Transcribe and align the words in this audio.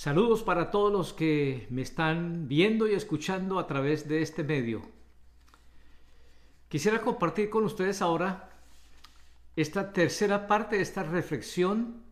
Saludos 0.00 0.42
para 0.42 0.70
todos 0.70 0.90
los 0.90 1.12
que 1.12 1.66
me 1.68 1.82
están 1.82 2.48
viendo 2.48 2.88
y 2.88 2.94
escuchando 2.94 3.58
a 3.58 3.66
través 3.66 4.08
de 4.08 4.22
este 4.22 4.42
medio. 4.42 4.80
Quisiera 6.70 7.02
compartir 7.02 7.50
con 7.50 7.64
ustedes 7.64 8.00
ahora 8.00 8.48
esta 9.56 9.92
tercera 9.92 10.46
parte 10.46 10.76
de 10.76 10.82
esta 10.82 11.02
reflexión 11.02 12.02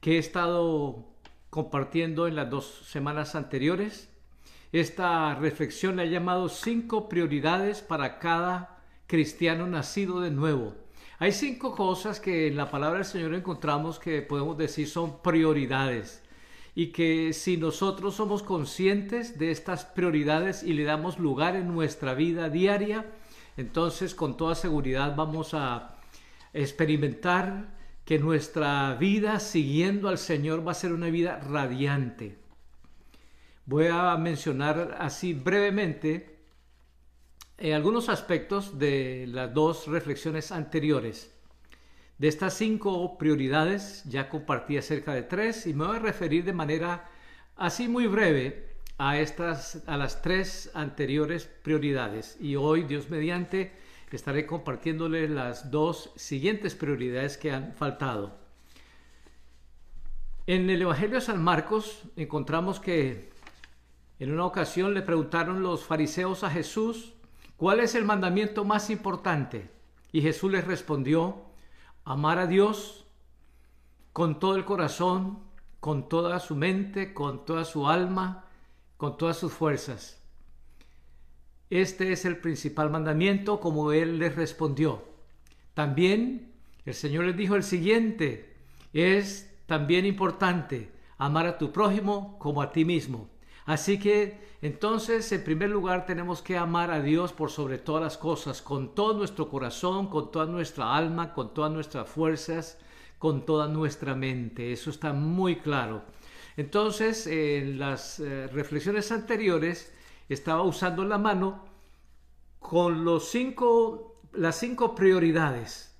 que 0.00 0.16
he 0.16 0.18
estado 0.18 1.04
compartiendo 1.50 2.28
en 2.28 2.34
las 2.34 2.48
dos 2.48 2.86
semanas 2.86 3.34
anteriores. 3.34 4.08
Esta 4.72 5.34
reflexión 5.34 5.96
la 5.96 6.04
he 6.04 6.08
llamado 6.08 6.48
cinco 6.48 7.10
prioridades 7.10 7.82
para 7.82 8.20
cada 8.20 8.80
cristiano 9.06 9.66
nacido 9.66 10.22
de 10.22 10.30
nuevo. 10.30 10.76
Hay 11.18 11.32
cinco 11.32 11.76
cosas 11.76 12.20
que 12.20 12.46
en 12.46 12.56
la 12.56 12.70
palabra 12.70 13.00
del 13.00 13.06
Señor 13.06 13.34
encontramos 13.34 13.98
que 13.98 14.22
podemos 14.22 14.56
decir 14.56 14.88
son 14.88 15.20
prioridades 15.20 16.22
y 16.78 16.92
que 16.92 17.32
si 17.32 17.56
nosotros 17.56 18.14
somos 18.14 18.44
conscientes 18.44 19.36
de 19.36 19.50
estas 19.50 19.84
prioridades 19.84 20.62
y 20.62 20.74
le 20.74 20.84
damos 20.84 21.18
lugar 21.18 21.56
en 21.56 21.66
nuestra 21.66 22.14
vida 22.14 22.50
diaria, 22.50 23.04
entonces 23.56 24.14
con 24.14 24.36
toda 24.36 24.54
seguridad 24.54 25.16
vamos 25.16 25.54
a 25.54 25.96
experimentar 26.52 27.74
que 28.04 28.20
nuestra 28.20 28.94
vida 28.94 29.40
siguiendo 29.40 30.08
al 30.08 30.18
Señor 30.18 30.64
va 30.64 30.70
a 30.70 30.74
ser 30.76 30.92
una 30.92 31.10
vida 31.10 31.40
radiante. 31.40 32.38
Voy 33.66 33.88
a 33.90 34.16
mencionar 34.16 34.98
así 35.00 35.34
brevemente 35.34 36.38
eh, 37.58 37.74
algunos 37.74 38.08
aspectos 38.08 38.78
de 38.78 39.26
las 39.26 39.52
dos 39.52 39.88
reflexiones 39.88 40.52
anteriores. 40.52 41.36
De 42.18 42.26
estas 42.26 42.54
cinco 42.54 43.16
prioridades 43.16 44.02
ya 44.04 44.28
compartí 44.28 44.76
acerca 44.76 45.14
de 45.14 45.22
tres 45.22 45.66
y 45.66 45.74
me 45.74 45.86
voy 45.86 45.96
a 45.96 46.00
referir 46.00 46.44
de 46.44 46.52
manera 46.52 47.08
así 47.56 47.86
muy 47.86 48.08
breve 48.08 48.76
a 48.98 49.18
estas 49.18 49.84
a 49.86 49.96
las 49.96 50.20
tres 50.20 50.70
anteriores 50.74 51.44
prioridades 51.62 52.36
y 52.40 52.56
hoy 52.56 52.82
Dios 52.82 53.08
mediante 53.08 53.72
estaré 54.10 54.46
compartiéndole 54.46 55.28
las 55.28 55.70
dos 55.70 56.12
siguientes 56.16 56.74
prioridades 56.74 57.36
que 57.36 57.52
han 57.52 57.74
faltado. 57.74 58.36
En 60.46 60.68
el 60.70 60.82
Evangelio 60.82 61.16
de 61.16 61.20
San 61.20 61.42
Marcos 61.42 62.02
encontramos 62.16 62.80
que 62.80 63.30
en 64.18 64.32
una 64.32 64.46
ocasión 64.46 64.94
le 64.94 65.02
preguntaron 65.02 65.62
los 65.62 65.84
fariseos 65.84 66.42
a 66.42 66.50
Jesús, 66.50 67.12
¿cuál 67.56 67.78
es 67.78 67.94
el 67.94 68.04
mandamiento 68.04 68.64
más 68.64 68.90
importante? 68.90 69.70
Y 70.10 70.22
Jesús 70.22 70.50
les 70.50 70.66
respondió, 70.66 71.47
amar 72.08 72.38
a 72.38 72.46
Dios 72.46 73.04
con 74.14 74.40
todo 74.40 74.56
el 74.56 74.64
corazón, 74.64 75.40
con 75.78 76.08
toda 76.08 76.40
su 76.40 76.56
mente, 76.56 77.12
con 77.12 77.44
toda 77.44 77.66
su 77.66 77.86
alma, 77.86 78.46
con 78.96 79.18
todas 79.18 79.36
sus 79.36 79.52
fuerzas. 79.52 80.18
Este 81.68 82.10
es 82.12 82.24
el 82.24 82.38
principal 82.38 82.88
mandamiento, 82.88 83.60
como 83.60 83.92
él 83.92 84.18
les 84.18 84.36
respondió. 84.36 85.04
También 85.74 86.50
el 86.86 86.94
Señor 86.94 87.26
les 87.26 87.36
dijo 87.36 87.56
el 87.56 87.62
siguiente, 87.62 88.56
es 88.94 89.54
también 89.66 90.06
importante 90.06 90.90
amar 91.18 91.46
a 91.46 91.58
tu 91.58 91.72
prójimo 91.72 92.38
como 92.38 92.62
a 92.62 92.72
ti 92.72 92.86
mismo. 92.86 93.28
Así 93.68 93.98
que 93.98 94.38
entonces, 94.62 95.30
en 95.30 95.44
primer 95.44 95.68
lugar, 95.68 96.06
tenemos 96.06 96.40
que 96.40 96.56
amar 96.56 96.90
a 96.90 97.02
Dios 97.02 97.34
por 97.34 97.50
sobre 97.50 97.76
todas 97.76 98.02
las 98.02 98.16
cosas, 98.16 98.62
con 98.62 98.94
todo 98.94 99.12
nuestro 99.12 99.50
corazón, 99.50 100.08
con 100.08 100.32
toda 100.32 100.46
nuestra 100.46 100.96
alma, 100.96 101.34
con 101.34 101.52
todas 101.52 101.70
nuestras 101.70 102.08
fuerzas, 102.08 102.78
con 103.18 103.44
toda 103.44 103.68
nuestra 103.68 104.14
mente. 104.14 104.72
Eso 104.72 104.88
está 104.88 105.12
muy 105.12 105.56
claro. 105.56 106.02
Entonces, 106.56 107.26
en 107.26 107.78
las 107.78 108.20
eh, 108.20 108.46
reflexiones 108.46 109.12
anteriores, 109.12 109.92
estaba 110.30 110.62
usando 110.62 111.04
la 111.04 111.18
mano 111.18 111.66
con 112.60 113.04
los 113.04 113.28
cinco, 113.28 114.22
las 114.32 114.56
cinco 114.58 114.94
prioridades. 114.94 115.94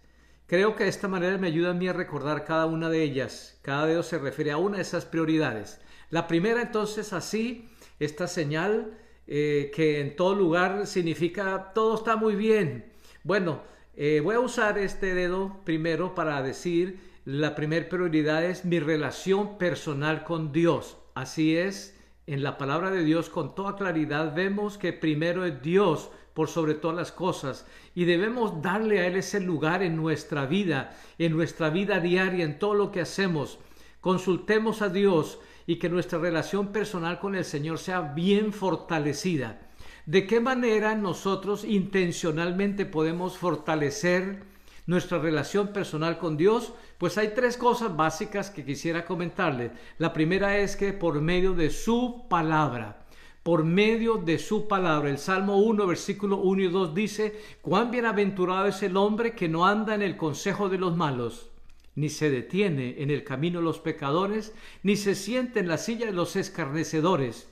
Creo 0.47 0.75
que 0.75 0.85
de 0.85 0.91
esta 0.91 1.07
manera 1.07 1.37
me 1.37 1.49
ayuda 1.49 1.73
a 1.73 1.75
mí 1.75 1.87
a 1.87 1.93
recordar 1.93 2.47
cada 2.47 2.65
una 2.65 2.89
de 2.89 3.03
ellas. 3.03 3.59
Cada 3.61 3.85
dedo 3.85 4.03
se 4.03 4.19
refiere 4.19 4.53
a 4.53 4.57
una 4.57 4.77
de 4.77 4.83
esas 4.85 5.05
prioridades. 5.05 5.83
La 6.11 6.27
primera 6.27 6.63
entonces 6.63 7.13
así, 7.13 7.69
esta 7.99 8.29
señal 8.29 8.97
eh, 9.27 9.71
que 9.75 10.01
en 10.01 10.17
todo 10.17 10.35
lugar 10.35 10.87
significa 10.87 11.73
todo 11.75 11.97
está 11.97 12.17
muy 12.17 12.35
bien. 12.35 12.93
Bueno, 13.25 13.61
eh, 13.95 14.21
voy 14.25 14.37
a 14.37 14.41
usar 14.41 14.79
este 14.79 15.13
dedo 15.13 15.61
primero 15.65 16.15
para 16.15 16.43
decir 16.43 16.99
la 17.27 17.55
primera 17.55 17.91
prioridad 17.91 18.43
es 18.43 18.65
mi 18.65 18.81
relación 18.81 19.59
personal 19.59 20.25
con 20.25 20.51
Dios. 20.51 20.97
Así 21.15 21.59
es, 21.59 21.95
en 22.27 22.43
la 22.43 22.57
palabra 22.57 22.91
de 22.91 23.05
Dios 23.05 23.29
con 23.29 23.55
toda 23.55 23.77
claridad 23.77 24.35
vemos 24.35 24.79
que 24.79 24.95
primero 24.95 25.45
es 25.45 25.61
Dios 25.61 26.11
por 26.33 26.49
sobre 26.49 26.73
todas 26.73 26.97
las 26.97 27.13
cosas 27.13 27.67
y 27.95 28.07
debemos 28.07 28.63
darle 28.63 29.01
a 29.01 29.07
Él 29.09 29.17
ese 29.17 29.41
lugar 29.41 29.83
en 29.83 29.97
nuestra 29.97 30.47
vida, 30.47 30.97
en 31.19 31.33
nuestra 31.33 31.69
vida 31.69 32.01
diaria, 32.01 32.47
en 32.47 32.59
todo 32.59 32.73
lo 32.73 32.93
que 32.93 33.03
hacemos. 33.03 33.59
Consultemos 34.01 34.81
a 34.81 34.89
Dios 34.89 35.39
y 35.69 35.77
que 35.77 35.91
nuestra 35.91 36.19
relación 36.19 36.69
personal 36.69 37.21
con 37.21 37.35
el 37.35 37.45
Señor 37.45 37.79
sea 37.79 38.01
bien 38.01 38.55
fortalecida. 38.55 39.61
¿De 40.07 40.27
qué 40.27 40.41
manera 40.41 40.95
nosotros 40.95 41.63
intencionalmente 41.63 42.87
podemos 42.87 43.37
fortalecer 43.37 44.45
nuestra 44.87 45.19
relación 45.19 45.69
personal 45.69 46.17
con 46.17 46.39
Dios? 46.39 46.73
Pues 46.97 47.19
hay 47.19 47.35
tres 47.35 47.59
cosas 47.59 47.95
básicas 47.95 48.49
que 48.49 48.65
quisiera 48.65 49.05
comentarles. 49.05 49.73
La 49.99 50.15
primera 50.15 50.57
es 50.57 50.75
que 50.75 50.95
por 50.95 51.21
medio 51.21 51.53
de 51.53 51.69
su 51.69 52.25
palabra, 52.31 53.07
por 53.43 53.63
medio 53.63 54.17
de 54.17 54.39
su 54.39 54.69
palabra. 54.69 55.11
El 55.11 55.19
Salmo 55.19 55.59
1, 55.59 55.87
versículo 55.87 56.39
1 56.39 56.63
y 56.63 56.69
2 56.69 56.95
dice, 56.95 57.39
cuán 57.61 57.91
bienaventurado 57.91 58.69
es 58.69 58.83
el 58.83 58.97
hombre 58.97 59.35
que 59.35 59.51
no 59.51 59.67
anda 59.67 59.95
en 59.95 60.01
el 60.01 60.17
consejo 60.17 60.71
de 60.71 60.79
los 60.79 60.97
malos 60.97 61.51
ni 61.99 62.09
se 62.09 62.31
detiene 62.31 63.03
en 63.03 63.11
el 63.11 63.25
camino 63.25 63.61
los 63.61 63.81
pecadores, 63.81 64.55
ni 64.85 64.95
se 64.95 65.17
siente 65.17 65.59
en 65.59 65.67
la 65.67 65.79
silla 65.79 66.07
de 66.07 66.13
los 66.13 66.37
escarnecedores, 66.37 67.51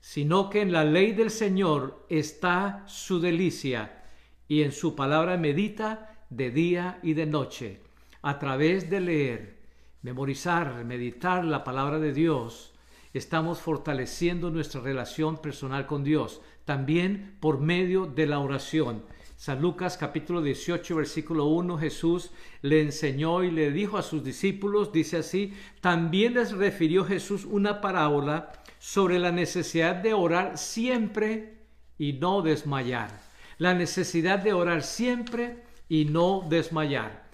sino 0.00 0.50
que 0.50 0.60
en 0.60 0.72
la 0.72 0.84
ley 0.84 1.12
del 1.12 1.30
Señor 1.30 2.04
está 2.08 2.82
su 2.88 3.20
delicia, 3.20 4.02
y 4.48 4.62
en 4.62 4.72
su 4.72 4.96
palabra 4.96 5.36
medita 5.36 6.24
de 6.30 6.50
día 6.50 6.98
y 7.04 7.14
de 7.14 7.26
noche. 7.26 7.80
A 8.22 8.40
través 8.40 8.90
de 8.90 9.00
leer, 9.00 9.62
memorizar, 10.02 10.84
meditar 10.84 11.44
la 11.44 11.62
palabra 11.62 12.00
de 12.00 12.12
Dios, 12.12 12.74
estamos 13.14 13.60
fortaleciendo 13.60 14.50
nuestra 14.50 14.80
relación 14.80 15.38
personal 15.38 15.86
con 15.86 16.02
Dios, 16.02 16.40
también 16.64 17.36
por 17.38 17.60
medio 17.60 18.06
de 18.06 18.26
la 18.26 18.40
oración. 18.40 19.04
San 19.36 19.60
Lucas 19.60 19.98
capítulo 19.98 20.40
18 20.40 20.96
versículo 20.96 21.44
1 21.44 21.76
Jesús 21.76 22.30
le 22.62 22.80
enseñó 22.80 23.44
y 23.44 23.50
le 23.50 23.70
dijo 23.70 23.98
a 23.98 24.02
sus 24.02 24.24
discípulos, 24.24 24.92
dice 24.92 25.18
así, 25.18 25.52
también 25.82 26.34
les 26.34 26.52
refirió 26.52 27.04
Jesús 27.04 27.44
una 27.44 27.82
parábola 27.82 28.50
sobre 28.78 29.18
la 29.18 29.32
necesidad 29.32 29.96
de 29.96 30.14
orar 30.14 30.56
siempre 30.56 31.58
y 31.98 32.14
no 32.14 32.40
desmayar. 32.40 33.10
La 33.58 33.74
necesidad 33.74 34.38
de 34.38 34.54
orar 34.54 34.82
siempre 34.82 35.62
y 35.86 36.06
no 36.06 36.46
desmayar. 36.48 37.26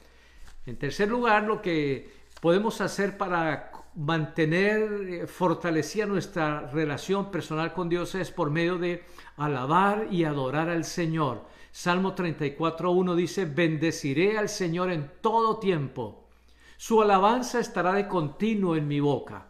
En 0.66 0.76
tercer 0.76 1.08
lugar, 1.08 1.44
lo 1.44 1.62
que 1.62 2.10
podemos 2.40 2.80
hacer 2.80 3.16
para 3.16 3.70
mantener 3.94 4.80
eh, 5.08 5.26
fortalecida 5.26 6.06
nuestra 6.06 6.68
relación 6.72 7.30
personal 7.30 7.72
con 7.72 7.88
Dios 7.88 8.14
es 8.16 8.32
por 8.32 8.50
medio 8.50 8.78
de 8.78 9.04
alabar 9.36 10.08
y 10.10 10.24
adorar 10.24 10.68
al 10.68 10.84
Señor. 10.84 11.51
Salmo 11.72 12.14
34.1 12.14 13.14
dice, 13.14 13.46
bendeciré 13.46 14.36
al 14.36 14.50
Señor 14.50 14.92
en 14.92 15.10
todo 15.22 15.58
tiempo. 15.58 16.28
Su 16.76 17.00
alabanza 17.00 17.60
estará 17.60 17.94
de 17.94 18.06
continuo 18.06 18.76
en 18.76 18.86
mi 18.86 19.00
boca. 19.00 19.46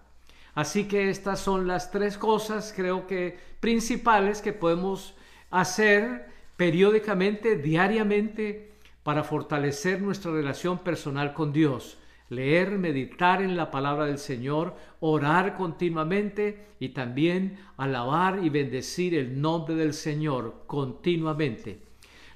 Así 0.55 0.87
que 0.87 1.11
estas 1.11 1.41
son 1.41 1.67
las 1.67 1.91
tres 1.91 2.17
cosas, 2.17 2.73
creo 2.77 3.09
que 3.09 3.39
principales 3.59 4.41
que 4.41 4.53
podemos 4.53 5.15
hacer 5.51 6.29
periódicamente, 6.57 7.57
diariamente, 7.57 8.71
para 9.03 9.25
fortalecer 9.25 10.01
nuestra 10.01 10.31
relación 10.31 10.79
personal 10.79 11.35
con 11.35 11.53
Dios. 11.53 11.99
Leer, 12.29 12.79
meditar 12.79 13.43
en 13.43 13.57
la 13.57 13.71
palabra 13.73 14.07
del 14.07 14.19
Señor, 14.19 14.77
orar 15.01 15.57
continuamente 15.57 16.67
y 16.79 16.91
también 16.91 17.59
alabar 17.77 18.45
y 18.45 18.49
bendecir 18.49 19.15
el 19.17 19.41
nombre 19.41 19.75
del 19.75 19.93
Señor 19.93 20.63
continuamente. 20.69 21.92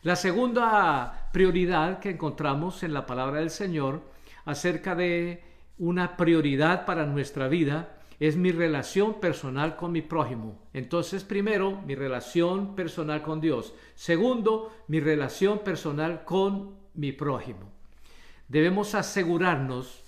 La 0.06 0.14
segunda 0.14 1.30
prioridad 1.32 1.98
que 1.98 2.10
encontramos 2.10 2.84
en 2.84 2.94
la 2.94 3.06
palabra 3.06 3.40
del 3.40 3.50
Señor 3.50 4.02
acerca 4.44 4.94
de 4.94 5.42
una 5.78 6.16
prioridad 6.16 6.86
para 6.86 7.06
nuestra 7.06 7.48
vida 7.48 7.98
es 8.20 8.36
mi 8.36 8.52
relación 8.52 9.18
personal 9.18 9.74
con 9.74 9.90
mi 9.90 10.02
prójimo. 10.02 10.62
Entonces, 10.72 11.24
primero, 11.24 11.82
mi 11.84 11.96
relación 11.96 12.76
personal 12.76 13.20
con 13.22 13.40
Dios. 13.40 13.74
Segundo, 13.96 14.72
mi 14.86 15.00
relación 15.00 15.64
personal 15.64 16.24
con 16.24 16.76
mi 16.94 17.10
prójimo. 17.10 17.72
Debemos 18.46 18.94
asegurarnos 18.94 20.04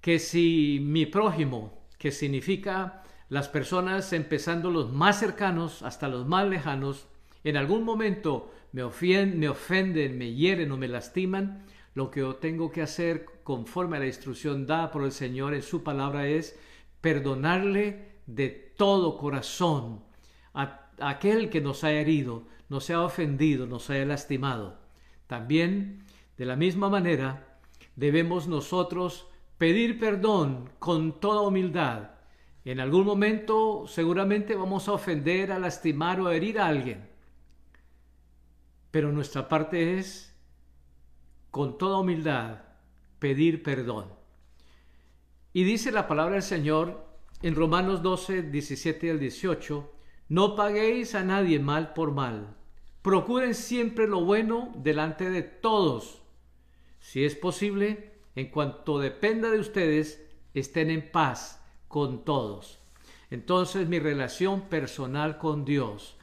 que 0.00 0.20
si 0.20 0.78
mi 0.80 1.04
prójimo 1.04 1.82
que 1.98 2.12
significa 2.12 3.02
las 3.28 3.48
personas 3.48 4.12
empezando 4.12 4.70
los 4.70 4.92
más 4.92 5.18
cercanos 5.18 5.82
hasta 5.82 6.06
los 6.06 6.28
más 6.28 6.46
lejanos, 6.46 7.09
en 7.44 7.56
algún 7.56 7.84
momento 7.84 8.52
me, 8.72 8.82
me 8.82 9.48
ofenden, 9.48 10.18
me 10.18 10.34
hieren 10.34 10.72
o 10.72 10.76
me 10.76 10.88
lastiman, 10.88 11.64
lo 11.94 12.10
que 12.10 12.22
tengo 12.40 12.70
que 12.70 12.82
hacer 12.82 13.26
conforme 13.42 13.96
a 13.96 14.00
la 14.00 14.06
instrucción 14.06 14.66
dada 14.66 14.90
por 14.90 15.04
el 15.04 15.12
Señor 15.12 15.54
en 15.54 15.62
su 15.62 15.82
palabra 15.82 16.28
es 16.28 16.58
perdonarle 17.00 18.10
de 18.26 18.48
todo 18.48 19.16
corazón 19.16 20.04
a, 20.54 20.88
aquel 21.00 21.50
que 21.50 21.60
nos 21.60 21.82
haya 21.82 22.00
herido, 22.00 22.44
nos 22.68 22.88
haya 22.90 23.02
ofendido, 23.02 23.66
nos 23.66 23.90
haya 23.90 24.04
lastimado. 24.04 24.78
También, 25.26 26.04
de 26.36 26.44
la 26.44 26.56
misma 26.56 26.88
manera, 26.88 27.58
debemos 27.96 28.46
nosotros 28.46 29.26
pedir 29.58 29.98
perdón 29.98 30.70
con 30.78 31.18
toda 31.20 31.42
humildad. 31.42 32.10
En 32.64 32.78
algún 32.78 33.04
momento 33.04 33.86
seguramente 33.86 34.54
vamos 34.54 34.88
a 34.88 34.92
ofender, 34.92 35.50
a 35.50 35.58
lastimar 35.58 36.20
o 36.20 36.28
a 36.28 36.36
herir 36.36 36.60
a 36.60 36.66
alguien. 36.66 37.09
Pero 38.90 39.12
nuestra 39.12 39.48
parte 39.48 39.98
es 39.98 40.34
con 41.50 41.78
toda 41.78 41.98
humildad, 41.98 42.62
pedir 43.18 43.62
perdón. 43.62 44.12
Y 45.52 45.64
dice 45.64 45.90
la 45.90 46.06
palabra 46.06 46.34
del 46.34 46.42
Señor 46.42 47.08
en 47.42 47.54
Romanos 47.54 48.02
12, 48.02 48.42
17 48.42 49.10
al 49.10 49.18
18, 49.18 49.92
no 50.28 50.54
paguéis 50.54 51.14
a 51.14 51.24
nadie 51.24 51.58
mal 51.58 51.92
por 51.92 52.12
mal. 52.12 52.56
Procuren 53.02 53.54
siempre 53.54 54.06
lo 54.06 54.24
bueno 54.24 54.72
delante 54.76 55.30
de 55.30 55.42
todos. 55.42 56.22
Si 57.00 57.24
es 57.24 57.34
posible, 57.34 58.12
en 58.36 58.50
cuanto 58.50 58.98
dependa 58.98 59.50
de 59.50 59.58
ustedes, 59.58 60.24
estén 60.54 60.90
en 60.90 61.10
paz 61.10 61.64
con 61.88 62.24
todos. 62.24 62.78
Entonces 63.30 63.88
mi 63.88 63.98
relación 63.98 64.68
personal 64.68 65.38
con 65.38 65.64
Dios, 65.64 66.16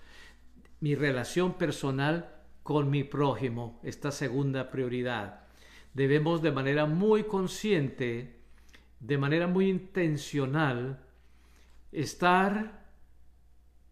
mi 0.79 0.95
relación 0.95 1.53
personal 1.53 2.36
con 2.67 2.89
mi 2.89 3.05
prójimo, 3.05 3.79
esta 3.81 4.11
segunda 4.11 4.69
prioridad. 4.69 5.47
Debemos 5.93 6.41
de 6.41 6.51
manera 6.51 6.85
muy 6.85 7.23
consciente, 7.23 8.41
de 8.99 9.17
manera 9.17 9.47
muy 9.47 9.69
intencional, 9.69 10.99
estar 11.93 12.85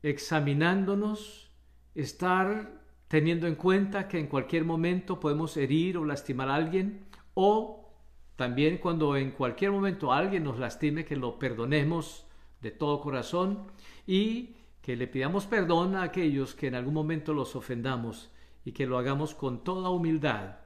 examinándonos, 0.03 1.53
estar 1.93 2.81
teniendo 3.07 3.47
en 3.47 3.55
cuenta 3.55 4.09
que 4.09 4.19
en 4.19 4.27
cualquier 4.27 4.65
momento 4.65 5.21
podemos 5.21 5.55
herir 5.55 5.97
o 5.97 6.03
lastimar 6.03 6.49
a 6.49 6.55
alguien, 6.55 7.05
o 7.33 7.93
también 8.35 8.79
cuando 8.79 9.15
en 9.15 9.31
cualquier 9.31 9.71
momento 9.71 10.11
alguien 10.11 10.43
nos 10.43 10.59
lastime, 10.59 11.05
que 11.05 11.15
lo 11.15 11.39
perdonemos 11.39 12.27
de 12.59 12.71
todo 12.71 12.99
corazón 12.99 13.71
y 14.05 14.57
que 14.81 14.97
le 14.97 15.07
pidamos 15.07 15.45
perdón 15.45 15.95
a 15.95 16.03
aquellos 16.03 16.55
que 16.55 16.67
en 16.67 16.75
algún 16.75 16.93
momento 16.93 17.33
los 17.33 17.55
ofendamos 17.55 18.34
y 18.65 18.71
que 18.71 18.87
lo 18.87 18.97
hagamos 18.97 19.35
con 19.35 19.63
toda 19.63 19.89
humildad 19.89 20.57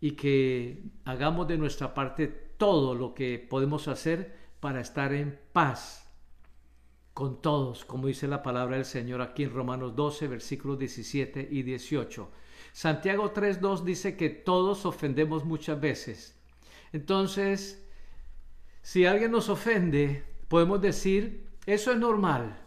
y 0.00 0.12
que 0.12 0.84
hagamos 1.04 1.48
de 1.48 1.58
nuestra 1.58 1.94
parte 1.94 2.28
todo 2.28 2.94
lo 2.94 3.14
que 3.14 3.38
podemos 3.38 3.88
hacer 3.88 4.36
para 4.60 4.80
estar 4.80 5.12
en 5.12 5.40
paz 5.52 6.04
con 7.14 7.42
todos, 7.42 7.84
como 7.84 8.06
dice 8.06 8.28
la 8.28 8.42
palabra 8.42 8.76
del 8.76 8.84
Señor 8.84 9.22
aquí 9.22 9.42
en 9.42 9.52
Romanos 9.52 9.96
12, 9.96 10.28
versículos 10.28 10.78
17 10.78 11.48
y 11.50 11.62
18. 11.62 12.30
Santiago 12.72 13.32
3.2 13.34 13.82
dice 13.82 14.16
que 14.16 14.28
todos 14.30 14.86
ofendemos 14.86 15.44
muchas 15.44 15.80
veces. 15.80 16.38
Entonces, 16.92 17.84
si 18.82 19.04
alguien 19.04 19.32
nos 19.32 19.48
ofende, 19.48 20.22
podemos 20.46 20.80
decir, 20.80 21.48
eso 21.66 21.90
es 21.90 21.98
normal. 21.98 22.60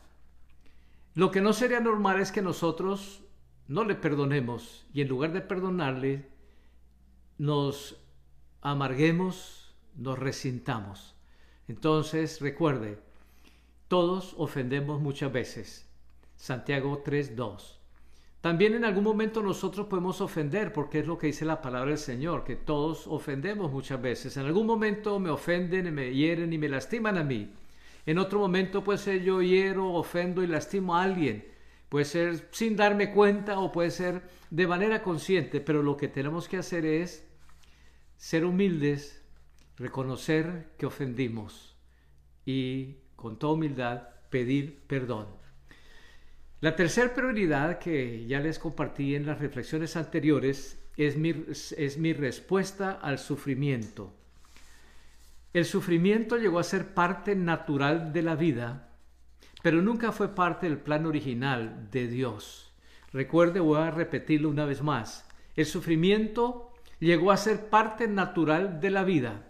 Lo 1.13 1.31
que 1.31 1.39
no 1.39 1.53
sería 1.53 1.79
normal 1.79 2.19
es 2.19 2.31
que 2.31 2.41
nosotros 2.41 3.23
no 3.71 3.85
le 3.85 3.95
perdonemos 3.95 4.85
y 4.93 4.99
en 4.99 5.07
lugar 5.07 5.31
de 5.31 5.39
perdonarle, 5.39 6.27
nos 7.37 7.95
amarguemos, 8.59 9.73
nos 9.95 10.19
resintamos. 10.19 11.15
Entonces, 11.69 12.41
recuerde, 12.41 12.99
todos 13.87 14.35
ofendemos 14.37 14.99
muchas 14.99 15.31
veces. 15.31 15.89
Santiago 16.35 17.01
3.2. 17.01 17.77
También 18.41 18.73
en 18.73 18.83
algún 18.83 19.05
momento 19.05 19.41
nosotros 19.41 19.87
podemos 19.87 20.19
ofender, 20.19 20.73
porque 20.73 20.99
es 20.99 21.07
lo 21.07 21.17
que 21.17 21.27
dice 21.27 21.45
la 21.45 21.61
palabra 21.61 21.91
del 21.91 21.97
Señor, 21.97 22.43
que 22.43 22.57
todos 22.57 23.07
ofendemos 23.07 23.71
muchas 23.71 24.01
veces. 24.01 24.35
En 24.35 24.47
algún 24.47 24.67
momento 24.67 25.17
me 25.17 25.29
ofenden, 25.29 25.93
me 25.93 26.13
hieren 26.13 26.51
y 26.51 26.57
me 26.57 26.67
lastiman 26.67 27.17
a 27.17 27.23
mí. 27.23 27.53
En 28.05 28.17
otro 28.17 28.39
momento 28.39 28.83
puede 28.83 28.99
ser 28.99 29.21
yo 29.21 29.41
hiero, 29.41 29.93
ofendo 29.93 30.43
y 30.43 30.47
lastimo 30.47 30.97
a 30.97 31.03
alguien. 31.03 31.45
Puede 31.91 32.05
ser 32.05 32.47
sin 32.51 32.77
darme 32.77 33.11
cuenta 33.11 33.59
o 33.59 33.69
puede 33.69 33.91
ser 33.91 34.21
de 34.49 34.65
manera 34.65 35.03
consciente, 35.03 35.59
pero 35.59 35.83
lo 35.83 35.97
que 35.97 36.07
tenemos 36.07 36.47
que 36.47 36.55
hacer 36.55 36.85
es 36.85 37.27
ser 38.15 38.45
humildes, 38.45 39.21
reconocer 39.75 40.69
que 40.77 40.85
ofendimos 40.85 41.75
y 42.45 42.95
con 43.17 43.37
toda 43.37 43.55
humildad 43.55 44.07
pedir 44.29 44.79
perdón. 44.87 45.27
La 46.61 46.77
tercera 46.77 47.13
prioridad 47.13 47.77
que 47.77 48.25
ya 48.25 48.39
les 48.39 48.57
compartí 48.57 49.13
en 49.13 49.25
las 49.25 49.39
reflexiones 49.39 49.97
anteriores 49.97 50.81
es 50.95 51.17
mi, 51.17 51.43
es 51.75 51.97
mi 51.97 52.13
respuesta 52.13 52.91
al 52.93 53.19
sufrimiento. 53.19 54.13
El 55.51 55.65
sufrimiento 55.65 56.37
llegó 56.37 56.59
a 56.59 56.63
ser 56.63 56.93
parte 56.93 57.35
natural 57.35 58.13
de 58.13 58.21
la 58.21 58.37
vida 58.37 58.90
pero 59.61 59.81
nunca 59.81 60.11
fue 60.11 60.35
parte 60.35 60.67
del 60.67 60.77
plan 60.77 61.05
original 61.05 61.89
de 61.91 62.07
Dios. 62.07 62.71
Recuerde, 63.13 63.59
voy 63.59 63.79
a 63.79 63.91
repetirlo 63.91 64.49
una 64.49 64.65
vez 64.65 64.81
más, 64.81 65.27
el 65.55 65.65
sufrimiento 65.65 66.71
llegó 66.99 67.31
a 67.31 67.37
ser 67.37 67.69
parte 67.69 68.07
natural 68.07 68.79
de 68.79 68.89
la 68.89 69.03
vida, 69.03 69.47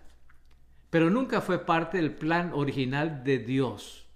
pero 0.89 1.09
nunca 1.09 1.41
fue 1.41 1.65
parte 1.65 1.97
del 1.97 2.13
plan 2.13 2.51
original 2.53 3.23
de 3.23 3.39
Dios. 3.39 4.07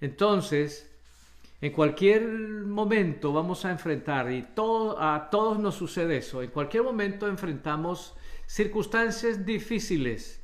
Entonces, 0.00 0.90
en 1.60 1.72
cualquier 1.72 2.26
momento 2.26 3.32
vamos 3.32 3.64
a 3.64 3.70
enfrentar, 3.70 4.30
y 4.30 4.46
a 4.56 5.28
todos 5.30 5.58
nos 5.58 5.74
sucede 5.74 6.18
eso, 6.18 6.42
en 6.42 6.50
cualquier 6.50 6.84
momento 6.84 7.28
enfrentamos 7.28 8.14
circunstancias 8.46 9.44
difíciles, 9.44 10.39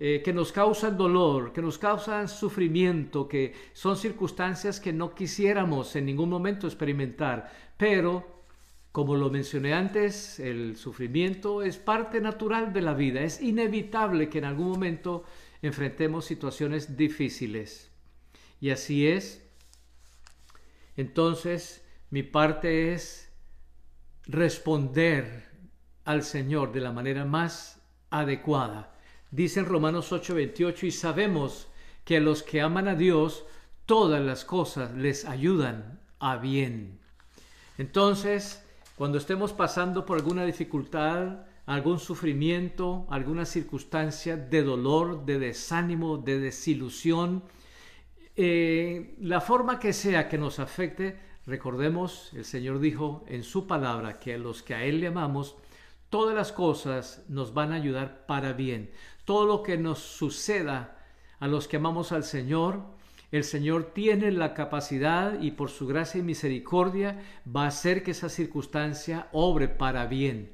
eh, 0.00 0.22
que 0.24 0.32
nos 0.32 0.52
causan 0.52 0.96
dolor, 0.96 1.52
que 1.52 1.60
nos 1.60 1.76
causan 1.76 2.28
sufrimiento, 2.28 3.26
que 3.26 3.52
son 3.72 3.96
circunstancias 3.96 4.78
que 4.78 4.92
no 4.92 5.12
quisiéramos 5.12 5.96
en 5.96 6.06
ningún 6.06 6.30
momento 6.30 6.68
experimentar. 6.68 7.50
Pero, 7.76 8.44
como 8.92 9.16
lo 9.16 9.28
mencioné 9.28 9.74
antes, 9.74 10.38
el 10.38 10.76
sufrimiento 10.76 11.62
es 11.62 11.78
parte 11.78 12.20
natural 12.20 12.72
de 12.72 12.80
la 12.80 12.94
vida. 12.94 13.22
Es 13.22 13.42
inevitable 13.42 14.28
que 14.28 14.38
en 14.38 14.44
algún 14.44 14.68
momento 14.68 15.24
enfrentemos 15.62 16.26
situaciones 16.26 16.96
difíciles. 16.96 17.90
Y 18.60 18.70
así 18.70 19.08
es. 19.08 19.44
Entonces, 20.96 21.84
mi 22.10 22.22
parte 22.22 22.92
es 22.92 23.32
responder 24.26 25.48
al 26.04 26.22
Señor 26.22 26.70
de 26.70 26.82
la 26.82 26.92
manera 26.92 27.24
más 27.24 27.82
adecuada 28.10 28.94
Dice 29.30 29.60
en 29.60 29.66
Romanos 29.66 30.10
8:28, 30.10 30.86
y 30.86 30.90
sabemos 30.90 31.68
que 32.04 32.16
a 32.16 32.20
los 32.20 32.42
que 32.42 32.62
aman 32.62 32.88
a 32.88 32.94
Dios, 32.94 33.44
todas 33.84 34.22
las 34.22 34.46
cosas 34.46 34.94
les 34.94 35.26
ayudan 35.26 36.00
a 36.18 36.38
bien. 36.38 36.98
Entonces, 37.76 38.64
cuando 38.96 39.18
estemos 39.18 39.52
pasando 39.52 40.06
por 40.06 40.16
alguna 40.16 40.46
dificultad, 40.46 41.46
algún 41.66 41.98
sufrimiento, 41.98 43.06
alguna 43.10 43.44
circunstancia 43.44 44.38
de 44.38 44.62
dolor, 44.62 45.26
de 45.26 45.38
desánimo, 45.38 46.16
de 46.16 46.38
desilusión, 46.38 47.44
eh, 48.34 49.14
la 49.20 49.42
forma 49.42 49.78
que 49.78 49.92
sea 49.92 50.30
que 50.30 50.38
nos 50.38 50.58
afecte, 50.58 51.18
recordemos, 51.44 52.32
el 52.32 52.46
Señor 52.46 52.80
dijo 52.80 53.24
en 53.28 53.42
su 53.42 53.66
palabra 53.66 54.18
que 54.18 54.34
a 54.34 54.38
los 54.38 54.62
que 54.62 54.74
a 54.74 54.84
Él 54.84 55.00
le 55.00 55.08
amamos, 55.08 55.56
todas 56.08 56.34
las 56.34 56.52
cosas 56.52 57.22
nos 57.28 57.52
van 57.52 57.72
a 57.72 57.76
ayudar 57.76 58.24
para 58.26 58.54
bien 58.54 58.90
todo 59.28 59.44
lo 59.44 59.62
que 59.62 59.76
nos 59.76 59.98
suceda 59.98 60.96
a 61.38 61.48
los 61.48 61.68
que 61.68 61.76
amamos 61.76 62.12
al 62.12 62.24
Señor, 62.24 62.80
el 63.30 63.44
Señor 63.44 63.92
tiene 63.92 64.32
la 64.32 64.54
capacidad 64.54 65.38
y 65.38 65.50
por 65.50 65.68
su 65.68 65.86
gracia 65.86 66.20
y 66.20 66.22
misericordia 66.22 67.20
va 67.46 67.64
a 67.64 67.68
hacer 67.68 68.02
que 68.02 68.12
esa 68.12 68.30
circunstancia 68.30 69.28
obre 69.32 69.68
para 69.68 70.06
bien. 70.06 70.52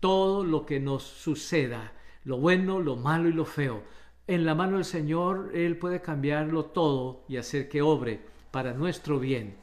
Todo 0.00 0.42
lo 0.42 0.66
que 0.66 0.80
nos 0.80 1.04
suceda, 1.04 1.92
lo 2.24 2.38
bueno, 2.38 2.80
lo 2.80 2.96
malo 2.96 3.28
y 3.28 3.32
lo 3.32 3.44
feo, 3.44 3.84
en 4.26 4.44
la 4.44 4.56
mano 4.56 4.74
del 4.74 4.84
Señor 4.84 5.52
Él 5.54 5.78
puede 5.78 6.02
cambiarlo 6.02 6.64
todo 6.64 7.22
y 7.28 7.36
hacer 7.36 7.68
que 7.68 7.80
obre 7.80 8.18
para 8.50 8.74
nuestro 8.74 9.20
bien. 9.20 9.54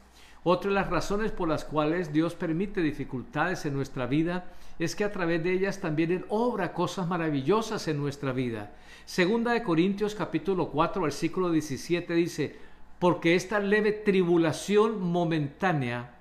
Otra 0.46 0.68
de 0.68 0.74
las 0.74 0.90
razones 0.90 1.32
por 1.32 1.48
las 1.48 1.64
cuales 1.64 2.12
Dios 2.12 2.34
permite 2.34 2.82
dificultades 2.82 3.64
en 3.64 3.72
nuestra 3.72 4.06
vida 4.06 4.44
es 4.78 4.94
que 4.94 5.04
a 5.04 5.10
través 5.10 5.42
de 5.42 5.52
ellas 5.52 5.80
también 5.80 6.12
Él 6.12 6.26
obra 6.28 6.74
cosas 6.74 7.08
maravillosas 7.08 7.88
en 7.88 7.96
nuestra 7.96 8.32
vida. 8.32 8.74
Segunda 9.06 9.52
de 9.52 9.62
Corintios 9.62 10.14
capítulo 10.14 10.68
4 10.68 11.00
versículo 11.00 11.50
17 11.50 12.12
dice, 12.12 12.56
porque 12.98 13.36
esta 13.36 13.58
leve 13.58 13.92
tribulación 13.92 15.00
momentánea 15.00 16.14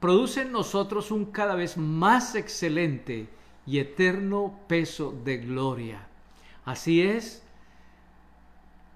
produce 0.00 0.42
en 0.42 0.52
nosotros 0.52 1.10
un 1.10 1.24
cada 1.24 1.54
vez 1.54 1.78
más 1.78 2.34
excelente 2.34 3.26
y 3.66 3.78
eterno 3.78 4.60
peso 4.68 5.18
de 5.24 5.38
gloria. 5.38 6.06
Así 6.66 7.00
es, 7.00 7.42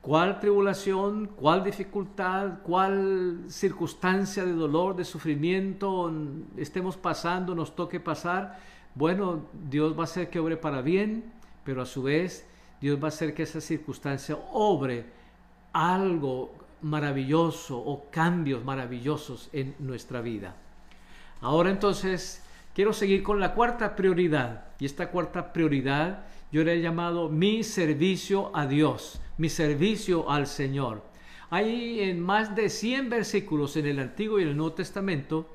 cuál 0.00 0.40
tribulación, 0.40 1.26
cuál 1.37 1.62
dificultad, 1.62 2.61
cuál 2.62 3.45
circunstancia 3.49 4.45
de 4.45 4.52
dolor, 4.52 4.97
de 4.97 5.04
sufrimiento 5.04 6.12
estemos 6.57 6.97
pasando, 6.97 7.54
nos 7.54 7.76
toque 7.76 8.00
pasar, 8.00 8.59
bueno, 8.95 9.47
Dios 9.69 9.97
va 9.97 10.02
a 10.02 10.04
hacer 10.04 10.30
que 10.30 10.38
obre 10.38 10.57
para 10.57 10.83
bien, 10.83 11.33
pero 11.64 11.83
a 11.83 11.87
su 11.87 12.02
vez 12.02 12.47
Dios 12.80 12.99
va 13.00 13.07
a 13.07 13.09
hacer 13.09 13.35
que 13.35 13.42
esa 13.42 13.61
circunstancia 13.61 14.37
obre 14.52 15.07
algo 15.73 16.50
maravilloso 16.83 17.78
o 17.78 18.11
cambios 18.11 18.64
maravillosos 18.64 19.50
en 19.52 19.75
nuestra 19.78 20.21
vida. 20.21 20.57
Ahora 21.40 21.71
entonces 21.71 22.42
quiero 22.75 22.92
seguir 22.92 23.23
con 23.23 23.38
la 23.38 23.54
cuarta 23.54 23.97
prioridad 23.97 24.64
y 24.78 24.87
esta 24.87 25.11
cuarta 25.11 25.52
prioridad 25.52 26.25
yo 26.52 26.64
le 26.64 26.75
he 26.75 26.80
llamado 26.80 27.28
mi 27.28 27.62
servicio 27.62 28.50
a 28.54 28.66
Dios, 28.66 29.21
mi 29.38 29.49
servicio 29.49 30.30
al 30.30 30.47
Señor. 30.47 31.02
Hay 31.50 32.00
en 32.00 32.21
más 32.21 32.54
de 32.54 32.69
100 32.69 33.11
versículos 33.11 33.76
en 33.76 33.87
el 33.87 33.99
Antiguo 33.99 34.38
y 34.38 34.42
el 34.42 34.57
Nuevo 34.57 34.73
Testamento 34.75 35.47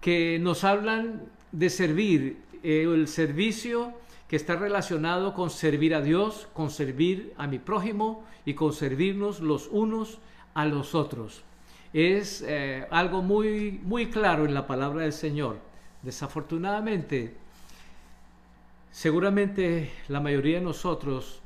que 0.00 0.38
nos 0.38 0.64
hablan 0.64 1.22
de 1.52 1.70
servir, 1.70 2.38
eh, 2.62 2.82
el 2.82 3.08
servicio 3.08 3.92
que 4.28 4.36
está 4.36 4.56
relacionado 4.56 5.34
con 5.34 5.50
servir 5.50 5.94
a 5.94 6.00
Dios, 6.00 6.48
con 6.52 6.70
servir 6.70 7.32
a 7.36 7.46
mi 7.46 7.58
prójimo 7.58 8.24
y 8.44 8.54
con 8.54 8.72
servirnos 8.72 9.40
los 9.40 9.68
unos 9.68 10.18
a 10.54 10.66
los 10.66 10.94
otros. 10.94 11.42
Es 11.92 12.44
eh, 12.46 12.86
algo 12.90 13.22
muy, 13.22 13.80
muy 13.84 14.06
claro 14.06 14.46
en 14.46 14.54
la 14.54 14.66
palabra 14.66 15.02
del 15.02 15.12
Señor. 15.12 15.58
Desafortunadamente, 16.02 17.34
seguramente 18.94 19.92
la 20.06 20.20
mayoría 20.20 20.58
de 20.58 20.64
nosotros 20.64 21.40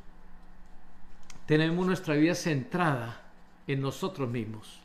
tenemos 1.47 1.87
nuestra 1.87 2.15
vida 2.15 2.35
centrada 2.35 3.23
en 3.67 3.81
nosotros 3.81 4.29
mismos. 4.29 4.81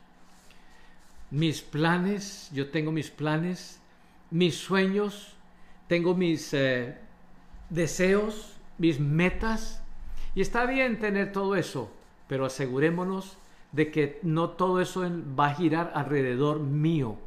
Mis 1.30 1.60
planes, 1.60 2.48
yo 2.54 2.70
tengo 2.70 2.90
mis 2.90 3.10
planes, 3.10 3.80
mis 4.30 4.56
sueños, 4.56 5.34
tengo 5.88 6.14
mis 6.14 6.54
eh, 6.54 6.96
deseos, 7.68 8.56
mis 8.78 8.98
metas. 8.98 9.82
Y 10.34 10.40
está 10.40 10.64
bien 10.64 10.98
tener 10.98 11.32
todo 11.32 11.56
eso, 11.56 11.92
pero 12.28 12.46
asegurémonos 12.46 13.36
de 13.72 13.90
que 13.90 14.20
no 14.22 14.50
todo 14.50 14.80
eso 14.80 15.02
va 15.38 15.48
a 15.48 15.54
girar 15.54 15.92
alrededor 15.94 16.60
mío, 16.60 17.18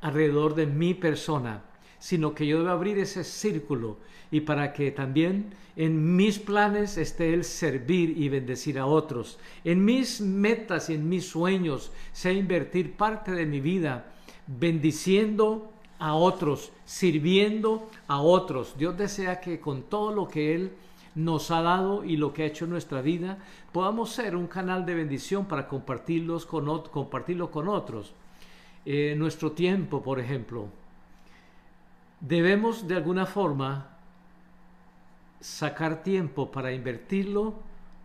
alrededor 0.00 0.54
de 0.54 0.66
mi 0.66 0.94
persona, 0.94 1.62
sino 2.04 2.34
que 2.34 2.46
yo 2.46 2.58
debo 2.58 2.68
abrir 2.68 2.98
ese 2.98 3.24
círculo 3.24 3.96
y 4.30 4.42
para 4.42 4.74
que 4.74 4.90
también 4.90 5.54
en 5.74 6.16
mis 6.16 6.38
planes 6.38 6.98
esté 6.98 7.32
el 7.32 7.44
servir 7.44 8.18
y 8.18 8.28
bendecir 8.28 8.78
a 8.78 8.84
otros. 8.84 9.38
En 9.64 9.86
mis 9.86 10.20
metas 10.20 10.90
y 10.90 10.96
en 10.96 11.08
mis 11.08 11.26
sueños 11.26 11.92
sea 12.12 12.32
invertir 12.32 12.92
parte 12.92 13.32
de 13.32 13.46
mi 13.46 13.62
vida 13.62 14.12
bendiciendo 14.46 15.72
a 15.98 16.12
otros, 16.12 16.72
sirviendo 16.84 17.88
a 18.06 18.20
otros. 18.20 18.76
Dios 18.76 18.98
desea 18.98 19.40
que 19.40 19.58
con 19.58 19.84
todo 19.84 20.12
lo 20.12 20.28
que 20.28 20.54
Él 20.54 20.72
nos 21.14 21.50
ha 21.50 21.62
dado 21.62 22.04
y 22.04 22.18
lo 22.18 22.34
que 22.34 22.42
ha 22.42 22.46
hecho 22.46 22.66
en 22.66 22.72
nuestra 22.72 23.00
vida, 23.00 23.38
podamos 23.72 24.10
ser 24.10 24.36
un 24.36 24.46
canal 24.46 24.84
de 24.84 24.92
bendición 24.92 25.46
para 25.46 25.66
compartirlos 25.66 26.44
con, 26.44 26.66
compartirlo 26.82 27.50
con 27.50 27.66
otros. 27.66 28.12
En 28.84 29.18
nuestro 29.18 29.52
tiempo, 29.52 30.02
por 30.02 30.20
ejemplo, 30.20 30.68
debemos 32.26 32.88
de 32.88 32.96
alguna 32.96 33.26
forma 33.26 33.86
sacar 35.40 36.02
tiempo 36.02 36.50
para 36.50 36.72
invertirlo 36.72 37.54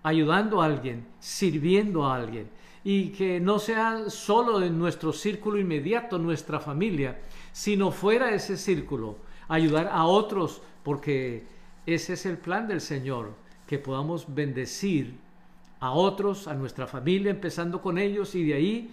ayudando 0.04 0.62
a 0.62 0.66
alguien, 0.66 1.06
sirviendo 1.20 2.06
a 2.06 2.16
alguien, 2.16 2.50
y 2.84 3.10
que 3.10 3.40
no 3.40 3.60
sea 3.60 4.10
solo 4.10 4.62
en 4.62 4.78
nuestro 4.78 5.12
círculo 5.14 5.58
inmediato, 5.60 6.18
nuestra 6.18 6.60
familia, 6.60 7.20
sino 7.52 7.92
fuera 7.92 8.34
ese 8.34 8.58
círculo, 8.58 9.18
ayudar 9.48 9.90
a 9.92 10.06
otros, 10.06 10.62
porque 10.84 11.44
ese 11.86 12.14
es 12.14 12.26
el 12.26 12.38
plan 12.38 12.68
del 12.68 12.82
Señor, 12.82 13.34
que 13.68 13.78
podamos 13.78 14.34
bendecir 14.34 15.16
a 15.80 15.92
otros, 15.92 16.48
a 16.48 16.54
nuestra 16.54 16.88
familia, 16.88 17.32
empezando 17.32 17.82
con 17.82 17.98
ellos 17.98 18.36
y 18.36 18.44
de 18.44 18.54
ahí 18.54 18.92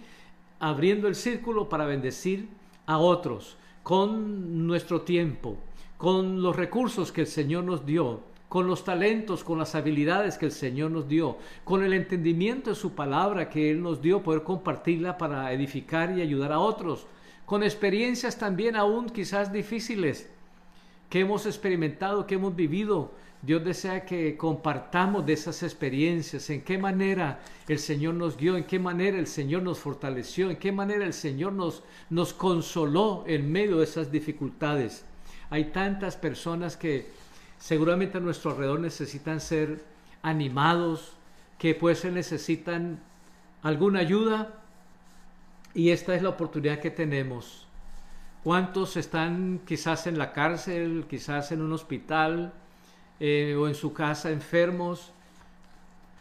abriendo 0.59 1.07
el 1.07 1.15
círculo 1.15 1.69
para 1.69 1.85
bendecir 1.85 2.47
a 2.85 2.97
otros 2.97 3.57
con 3.87 4.67
nuestro 4.67 5.03
tiempo, 5.03 5.55
con 5.95 6.41
los 6.41 6.57
recursos 6.57 7.13
que 7.13 7.21
el 7.21 7.27
Señor 7.27 7.63
nos 7.63 7.85
dio, 7.85 8.19
con 8.49 8.67
los 8.67 8.83
talentos, 8.83 9.45
con 9.45 9.57
las 9.57 9.75
habilidades 9.75 10.37
que 10.37 10.47
el 10.47 10.51
Señor 10.51 10.91
nos 10.91 11.07
dio, 11.07 11.37
con 11.63 11.81
el 11.81 11.93
entendimiento 11.93 12.69
de 12.69 12.75
su 12.75 12.95
palabra 12.95 13.49
que 13.49 13.71
Él 13.71 13.81
nos 13.81 14.01
dio, 14.01 14.21
poder 14.21 14.43
compartirla 14.43 15.17
para 15.17 15.53
edificar 15.53 16.17
y 16.17 16.21
ayudar 16.21 16.51
a 16.51 16.59
otros, 16.59 17.07
con 17.45 17.63
experiencias 17.63 18.37
también 18.37 18.75
aún 18.75 19.07
quizás 19.09 19.53
difíciles, 19.53 20.29
que 21.09 21.21
hemos 21.21 21.45
experimentado, 21.45 22.27
que 22.27 22.35
hemos 22.35 22.57
vivido. 22.57 23.11
Dios 23.41 23.63
desea 23.63 24.05
que 24.05 24.35
compartamos 24.35 25.25
de 25.25 25.33
esas 25.33 25.61
experiencias, 25.63 26.49
en 26.49 26.61
qué 26.61 26.77
manera 26.77 27.39
el 27.67 27.79
Señor 27.79 28.15
nos 28.15 28.35
guió, 28.35 28.57
en 28.57 28.63
qué 28.63 28.79
manera 28.79 29.17
el 29.17 29.27
Señor 29.27 29.61
nos 29.61 29.79
fortaleció, 29.79 30.49
en 30.49 30.57
qué 30.57 30.71
manera 30.71 31.05
el 31.05 31.13
Señor 31.13 31.53
nos, 31.53 31.83
nos 32.09 32.33
consoló 32.33 33.23
en 33.27 33.51
medio 33.51 33.77
de 33.77 33.83
esas 33.83 34.11
dificultades. 34.11 35.05
Hay 35.49 35.65
tantas 35.65 36.17
personas 36.17 36.75
que 36.77 37.09
seguramente 37.59 38.17
a 38.17 38.21
nuestro 38.21 38.51
alrededor 38.51 38.79
necesitan 38.79 39.39
ser 39.39 39.83
animados, 40.23 41.13
que 41.57 41.75
pues 41.75 42.03
necesitan 42.05 42.99
alguna 43.61 43.99
ayuda 43.99 44.61
y 45.73 45.91
esta 45.91 46.15
es 46.15 46.23
la 46.23 46.29
oportunidad 46.29 46.79
que 46.79 46.91
tenemos 46.91 47.67
¿Cuántos 48.47 48.95
están 48.95 49.59
quizás 49.65 50.07
en 50.07 50.17
la 50.17 50.31
cárcel, 50.31 51.05
quizás 51.09 51.51
en 51.51 51.61
un 51.61 51.73
hospital 51.73 52.53
eh, 53.19 53.55
o 53.57 53.67
en 53.67 53.75
su 53.75 53.93
casa 53.93 54.31
enfermos? 54.31 55.11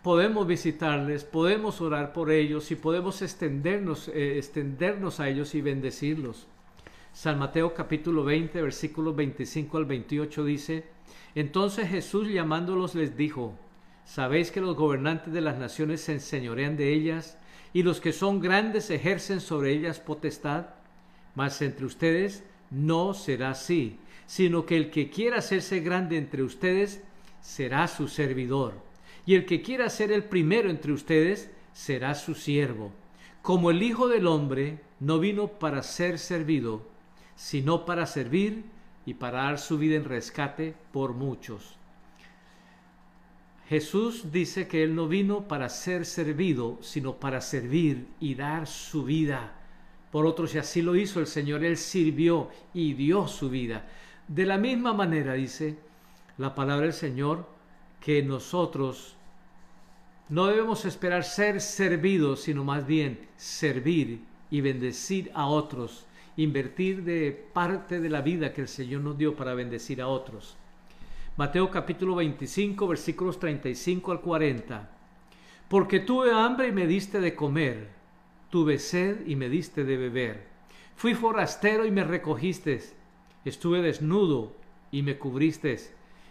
Podemos 0.02 0.46
visitarles, 0.46 1.24
podemos 1.24 1.80
orar 1.80 2.12
por 2.12 2.30
ellos 2.30 2.70
y 2.70 2.76
podemos 2.76 3.22
extendernos, 3.22 4.08
eh, 4.08 4.38
extendernos 4.38 5.18
a 5.18 5.28
ellos 5.28 5.54
y 5.54 5.60
bendecirlos. 5.60 6.46
San 7.12 7.38
Mateo 7.38 7.74
capítulo 7.74 8.24
20, 8.24 8.60
versículos 8.60 9.16
25 9.16 9.78
al 9.78 9.86
28 9.86 10.44
dice, 10.44 10.84
Entonces 11.34 11.88
Jesús 11.88 12.28
llamándolos 12.28 12.94
les 12.94 13.16
dijo, 13.16 13.58
¿sabéis 14.04 14.50
que 14.50 14.60
los 14.60 14.76
gobernantes 14.76 15.32
de 15.32 15.40
las 15.40 15.56
naciones 15.56 16.02
se 16.02 16.12
enseñorean 16.12 16.76
de 16.76 16.92
ellas 16.92 17.38
y 17.72 17.82
los 17.82 18.00
que 18.00 18.12
son 18.12 18.40
grandes 18.40 18.90
ejercen 18.90 19.40
sobre 19.40 19.72
ellas 19.72 19.98
potestad? 19.98 20.66
Mas 21.34 21.60
entre 21.62 21.86
ustedes 21.86 22.44
no 22.70 23.14
será 23.14 23.50
así, 23.50 23.98
sino 24.26 24.66
que 24.66 24.76
el 24.76 24.90
que 24.90 25.10
quiera 25.10 25.38
hacerse 25.38 25.80
grande 25.80 26.16
entre 26.16 26.42
ustedes 26.42 27.02
será 27.40 27.86
su 27.88 28.08
servidor, 28.08 28.74
y 29.24 29.34
el 29.34 29.46
que 29.46 29.62
quiera 29.62 29.88
ser 29.88 30.12
el 30.12 30.24
primero 30.24 30.70
entre 30.70 30.92
ustedes 30.92 31.50
será 31.72 32.14
su 32.14 32.34
siervo. 32.34 32.92
Como 33.42 33.70
el 33.70 33.82
Hijo 33.82 34.08
del 34.08 34.26
Hombre 34.26 34.80
no 34.98 35.18
vino 35.18 35.48
para 35.48 35.82
ser 35.82 36.18
servido, 36.18 36.82
sino 37.36 37.84
para 37.84 38.06
servir 38.06 38.64
y 39.04 39.14
para 39.14 39.42
dar 39.42 39.58
su 39.58 39.78
vida 39.78 39.96
en 39.96 40.04
rescate 40.04 40.74
por 40.92 41.12
muchos. 41.14 41.76
Jesús 43.68 44.30
dice 44.32 44.68
que 44.68 44.82
Él 44.82 44.94
no 44.94 45.08
vino 45.08 45.48
para 45.48 45.68
ser 45.68 46.06
servido, 46.06 46.78
sino 46.82 47.16
para 47.16 47.40
servir 47.40 48.06
y 48.20 48.34
dar 48.34 48.66
su 48.66 49.04
vida 49.04 49.52
por 50.10 50.24
otros, 50.24 50.54
y 50.54 50.58
así 50.58 50.82
lo 50.82 50.96
hizo 50.96 51.20
el 51.20 51.26
Señor, 51.26 51.64
Él 51.64 51.76
sirvió 51.76 52.48
y 52.72 52.94
dio 52.94 53.26
su 53.28 53.50
vida. 53.50 53.86
De 54.28 54.44
la 54.46 54.58
misma 54.58 54.92
manera 54.92 55.34
dice 55.34 55.78
la 56.38 56.54
palabra 56.54 56.86
del 56.86 56.92
Señor 56.92 57.46
que 58.00 58.22
nosotros 58.22 59.16
no 60.28 60.46
debemos 60.46 60.84
esperar 60.84 61.24
ser 61.24 61.60
servidos, 61.60 62.42
sino 62.42 62.64
más 62.64 62.86
bien 62.86 63.28
servir 63.36 64.20
y 64.50 64.60
bendecir 64.60 65.30
a 65.34 65.46
otros, 65.46 66.06
invertir 66.36 67.04
de 67.04 67.48
parte 67.52 68.00
de 68.00 68.10
la 68.10 68.20
vida 68.20 68.52
que 68.52 68.62
el 68.62 68.68
Señor 68.68 69.02
nos 69.02 69.16
dio 69.16 69.36
para 69.36 69.54
bendecir 69.54 70.02
a 70.02 70.08
otros. 70.08 70.56
Mateo 71.36 71.70
capítulo 71.70 72.16
25 72.16 72.88
versículos 72.88 73.38
35 73.38 74.12
al 74.12 74.20
40. 74.20 74.90
Porque 75.68 76.00
tuve 76.00 76.32
hambre 76.32 76.68
y 76.68 76.72
me 76.72 76.86
diste 76.86 77.20
de 77.20 77.34
comer 77.34 77.96
tuve 78.50 78.78
sed 78.78 79.26
y 79.26 79.36
me 79.36 79.48
diste 79.48 79.84
de 79.84 79.96
beber, 79.96 80.56
Fui 80.96 81.12
forastero 81.12 81.84
y 81.84 81.90
me 81.90 82.04
recogiste. 82.04 82.80
Estuve 83.46 83.80
desnudo 83.80 84.52
y 84.90 85.02
me 85.02 85.18
cubriste. 85.18 85.78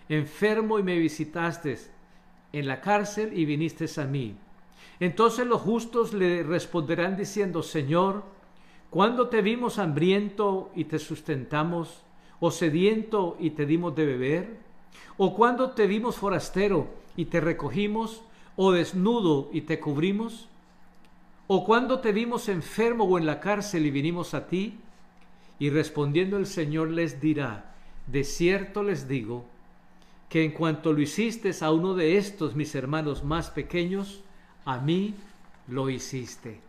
Enfermo 0.09 0.79
y 0.79 0.83
me 0.83 0.99
visitaste. 0.99 1.77
En 2.51 2.67
la 2.67 2.81
cárcel 2.81 3.31
y 3.39 3.45
viniste 3.45 3.85
a 4.01 4.03
mí. 4.03 4.35
Entonces 4.99 5.47
los 5.47 5.61
justos 5.61 6.13
le 6.13 6.43
responderán 6.43 7.15
diciendo, 7.15 7.63
Señor, 7.63 8.23
¿cuándo 8.89 9.29
te 9.29 9.41
vimos 9.41 9.79
hambriento 9.79 10.71
y 10.75 10.83
te 10.85 10.99
sustentamos? 10.99 12.03
¿O 12.41 12.51
sediento 12.51 13.37
y 13.39 13.51
te 13.51 13.65
dimos 13.65 13.95
de 13.95 14.05
beber? 14.05 14.57
¿O 15.15 15.33
cuándo 15.35 15.71
te 15.71 15.87
vimos 15.87 16.17
forastero 16.17 16.89
y 17.15 17.25
te 17.25 17.39
recogimos? 17.39 18.23
¿O 18.57 18.73
desnudo 18.73 19.49
y 19.53 19.61
te 19.61 19.79
cubrimos? 19.79 20.49
¿O 21.47 21.63
cuando 21.63 22.01
te 22.01 22.11
vimos 22.11 22.49
enfermo 22.49 23.05
o 23.05 23.17
en 23.17 23.25
la 23.25 23.39
cárcel 23.39 23.85
y 23.85 23.91
vinimos 23.91 24.33
a 24.33 24.47
ti? 24.47 24.79
Y 25.59 25.69
respondiendo 25.69 26.37
el 26.37 26.45
Señor 26.45 26.89
les 26.89 27.21
dirá, 27.21 27.73
de 28.07 28.23
cierto 28.23 28.83
les 28.83 29.07
digo, 29.07 29.45
que 30.29 30.43
en 30.43 30.51
cuanto 30.51 30.91
lo 30.91 31.01
hiciste 31.01 31.51
a 31.61 31.71
uno 31.71 31.93
de 31.93 32.17
estos 32.17 32.55
mis 32.55 32.75
hermanos 32.75 33.23
más 33.23 33.49
pequeños, 33.49 34.21
a 34.65 34.79
mí 34.79 35.13
lo 35.67 35.89
hiciste. 35.89 36.59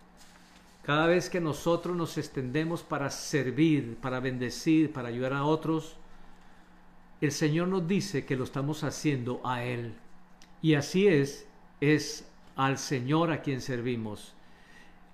Cada 0.82 1.06
vez 1.06 1.28
que 1.28 1.40
nosotros 1.40 1.96
nos 1.96 2.16
extendemos 2.16 2.82
para 2.82 3.10
servir, 3.10 3.96
para 4.00 4.20
bendecir, 4.20 4.92
para 4.92 5.08
ayudar 5.08 5.32
a 5.32 5.44
otros, 5.44 5.96
el 7.20 7.32
Señor 7.32 7.68
nos 7.68 7.88
dice 7.88 8.24
que 8.24 8.36
lo 8.36 8.44
estamos 8.44 8.84
haciendo 8.84 9.40
a 9.44 9.64
Él. 9.64 9.94
Y 10.62 10.74
así 10.74 11.08
es, 11.08 11.46
es 11.80 12.28
al 12.54 12.78
Señor 12.78 13.32
a 13.32 13.42
quien 13.42 13.60
servimos 13.60 14.35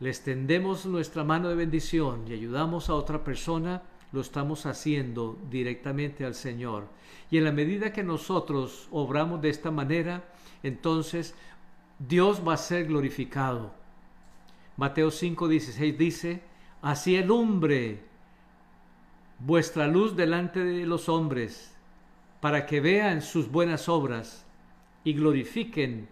le 0.03 0.11
extendemos 0.11 0.85
nuestra 0.85 1.23
mano 1.23 1.49
de 1.49 1.55
bendición 1.55 2.25
y 2.27 2.33
ayudamos 2.33 2.91
a 2.91 2.95
otra 2.95 3.23
persona, 3.23 3.83
lo 4.11 4.21
estamos 4.21 4.67
haciendo 4.67 5.39
directamente 5.49 6.25
al 6.25 6.35
Señor. 6.35 6.89
Y 7.31 7.39
en 7.39 7.45
la 7.45 7.53
medida 7.53 7.93
que 7.93 8.03
nosotros 8.03 8.89
obramos 8.91 9.41
de 9.41 9.51
esta 9.51 9.71
manera, 9.71 10.25
entonces 10.65 11.37
Dios 12.01 12.43
va 12.45 12.55
a 12.55 12.57
ser 12.57 12.87
glorificado. 12.87 13.73
Mateo 14.77 15.13
5:16 15.13 15.97
dice, 15.97 16.43
así 16.83 17.17
alumbre 17.17 18.03
vuestra 19.39 19.87
luz 19.87 20.17
delante 20.17 20.65
de 20.65 20.85
los 20.85 21.09
hombres, 21.09 21.77
para 22.41 22.67
que 22.67 22.81
vean 22.81 23.23
sus 23.23 23.49
buenas 23.49 23.89
obras 23.89 24.45
y 25.05 25.13
glorifiquen 25.13 26.09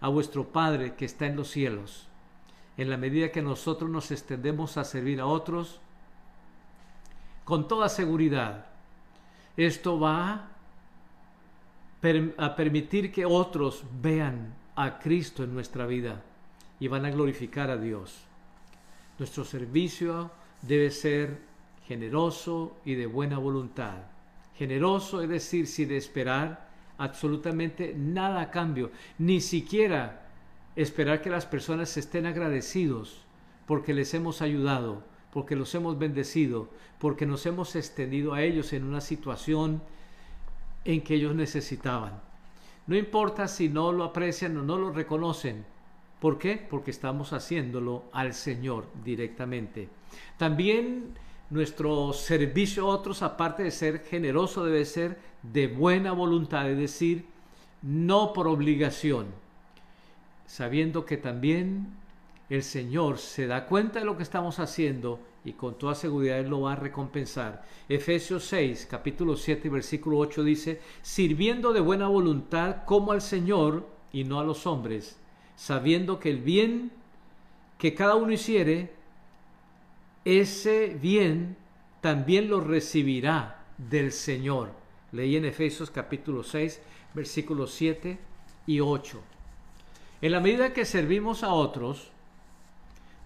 a 0.00 0.08
vuestro 0.08 0.48
Padre 0.52 0.94
que 0.94 1.04
está 1.04 1.26
en 1.26 1.36
los 1.36 1.50
cielos 1.50 2.08
en 2.76 2.90
la 2.90 2.96
medida 2.96 3.32
que 3.32 3.42
nosotros 3.42 3.90
nos 3.90 4.10
extendemos 4.10 4.76
a 4.76 4.84
servir 4.84 5.20
a 5.20 5.26
otros, 5.26 5.80
con 7.44 7.68
toda 7.68 7.88
seguridad, 7.88 8.66
esto 9.56 9.98
va 9.98 10.48
a 12.36 12.56
permitir 12.56 13.10
que 13.10 13.24
otros 13.24 13.84
vean 14.00 14.54
a 14.74 14.98
Cristo 14.98 15.42
en 15.44 15.54
nuestra 15.54 15.86
vida 15.86 16.22
y 16.78 16.88
van 16.88 17.06
a 17.06 17.10
glorificar 17.10 17.70
a 17.70 17.76
Dios. 17.76 18.14
Nuestro 19.18 19.44
servicio 19.44 20.30
debe 20.62 20.90
ser 20.90 21.38
generoso 21.86 22.76
y 22.84 22.94
de 22.94 23.06
buena 23.06 23.38
voluntad. 23.38 23.94
Generoso 24.56 25.22
es 25.22 25.28
decir, 25.28 25.66
sin 25.66 25.92
esperar 25.92 26.68
absolutamente 26.98 27.94
nada 27.96 28.42
a 28.42 28.50
cambio, 28.50 28.90
ni 29.18 29.40
siquiera 29.40 30.25
esperar 30.76 31.22
que 31.22 31.30
las 31.30 31.46
personas 31.46 31.96
estén 31.96 32.26
agradecidos 32.26 33.22
porque 33.66 33.94
les 33.94 34.14
hemos 34.14 34.42
ayudado, 34.42 35.02
porque 35.32 35.56
los 35.56 35.74
hemos 35.74 35.98
bendecido, 35.98 36.68
porque 36.98 37.26
nos 37.26 37.44
hemos 37.46 37.74
extendido 37.74 38.34
a 38.34 38.42
ellos 38.42 38.72
en 38.72 38.84
una 38.84 39.00
situación 39.00 39.82
en 40.84 41.02
que 41.02 41.14
ellos 41.14 41.34
necesitaban. 41.34 42.20
No 42.86 42.96
importa 42.96 43.48
si 43.48 43.68
no 43.68 43.90
lo 43.90 44.04
aprecian 44.04 44.56
o 44.56 44.62
no 44.62 44.78
lo 44.78 44.92
reconocen. 44.92 45.64
¿Por 46.20 46.38
qué? 46.38 46.56
Porque 46.56 46.92
estamos 46.92 47.32
haciéndolo 47.32 48.04
al 48.12 48.32
Señor 48.32 48.86
directamente. 49.04 49.88
También 50.36 51.14
nuestro 51.50 52.12
servicio 52.12 52.84
a 52.84 52.94
otros, 52.94 53.22
aparte 53.22 53.64
de 53.64 53.70
ser 53.70 54.00
generoso, 54.04 54.64
debe 54.64 54.84
ser 54.84 55.18
de 55.42 55.66
buena 55.66 56.12
voluntad, 56.12 56.70
es 56.70 56.78
decir, 56.78 57.26
no 57.82 58.32
por 58.32 58.46
obligación 58.46 59.26
sabiendo 60.46 61.04
que 61.04 61.16
también 61.16 61.88
el 62.48 62.62
Señor 62.62 63.18
se 63.18 63.46
da 63.46 63.66
cuenta 63.66 63.98
de 63.98 64.04
lo 64.04 64.16
que 64.16 64.22
estamos 64.22 64.58
haciendo 64.60 65.20
y 65.44 65.52
con 65.52 65.78
toda 65.78 65.94
seguridad 65.94 66.38
Él 66.38 66.48
lo 66.48 66.62
va 66.62 66.72
a 66.72 66.76
recompensar. 66.76 67.64
Efesios 67.88 68.44
6, 68.44 68.86
capítulo 68.90 69.36
7, 69.36 69.68
versículo 69.68 70.18
8 70.18 70.44
dice, 70.44 70.80
sirviendo 71.02 71.72
de 71.72 71.80
buena 71.80 72.08
voluntad 72.08 72.84
como 72.84 73.12
al 73.12 73.20
Señor 73.20 73.88
y 74.12 74.24
no 74.24 74.40
a 74.40 74.44
los 74.44 74.66
hombres, 74.66 75.18
sabiendo 75.56 76.18
que 76.18 76.30
el 76.30 76.38
bien 76.38 76.92
que 77.78 77.94
cada 77.94 78.14
uno 78.14 78.32
hiciere, 78.32 78.92
ese 80.24 80.96
bien 81.00 81.56
también 82.00 82.48
lo 82.48 82.60
recibirá 82.60 83.64
del 83.76 84.12
Señor. 84.12 84.70
Leí 85.12 85.36
en 85.36 85.44
Efesios 85.44 85.90
capítulo 85.90 86.42
6, 86.42 86.80
versículos 87.14 87.72
7 87.72 88.18
y 88.66 88.80
8. 88.80 89.35
En 90.22 90.32
la 90.32 90.40
medida 90.40 90.72
que 90.72 90.84
servimos 90.84 91.42
a 91.42 91.52
otros, 91.52 92.10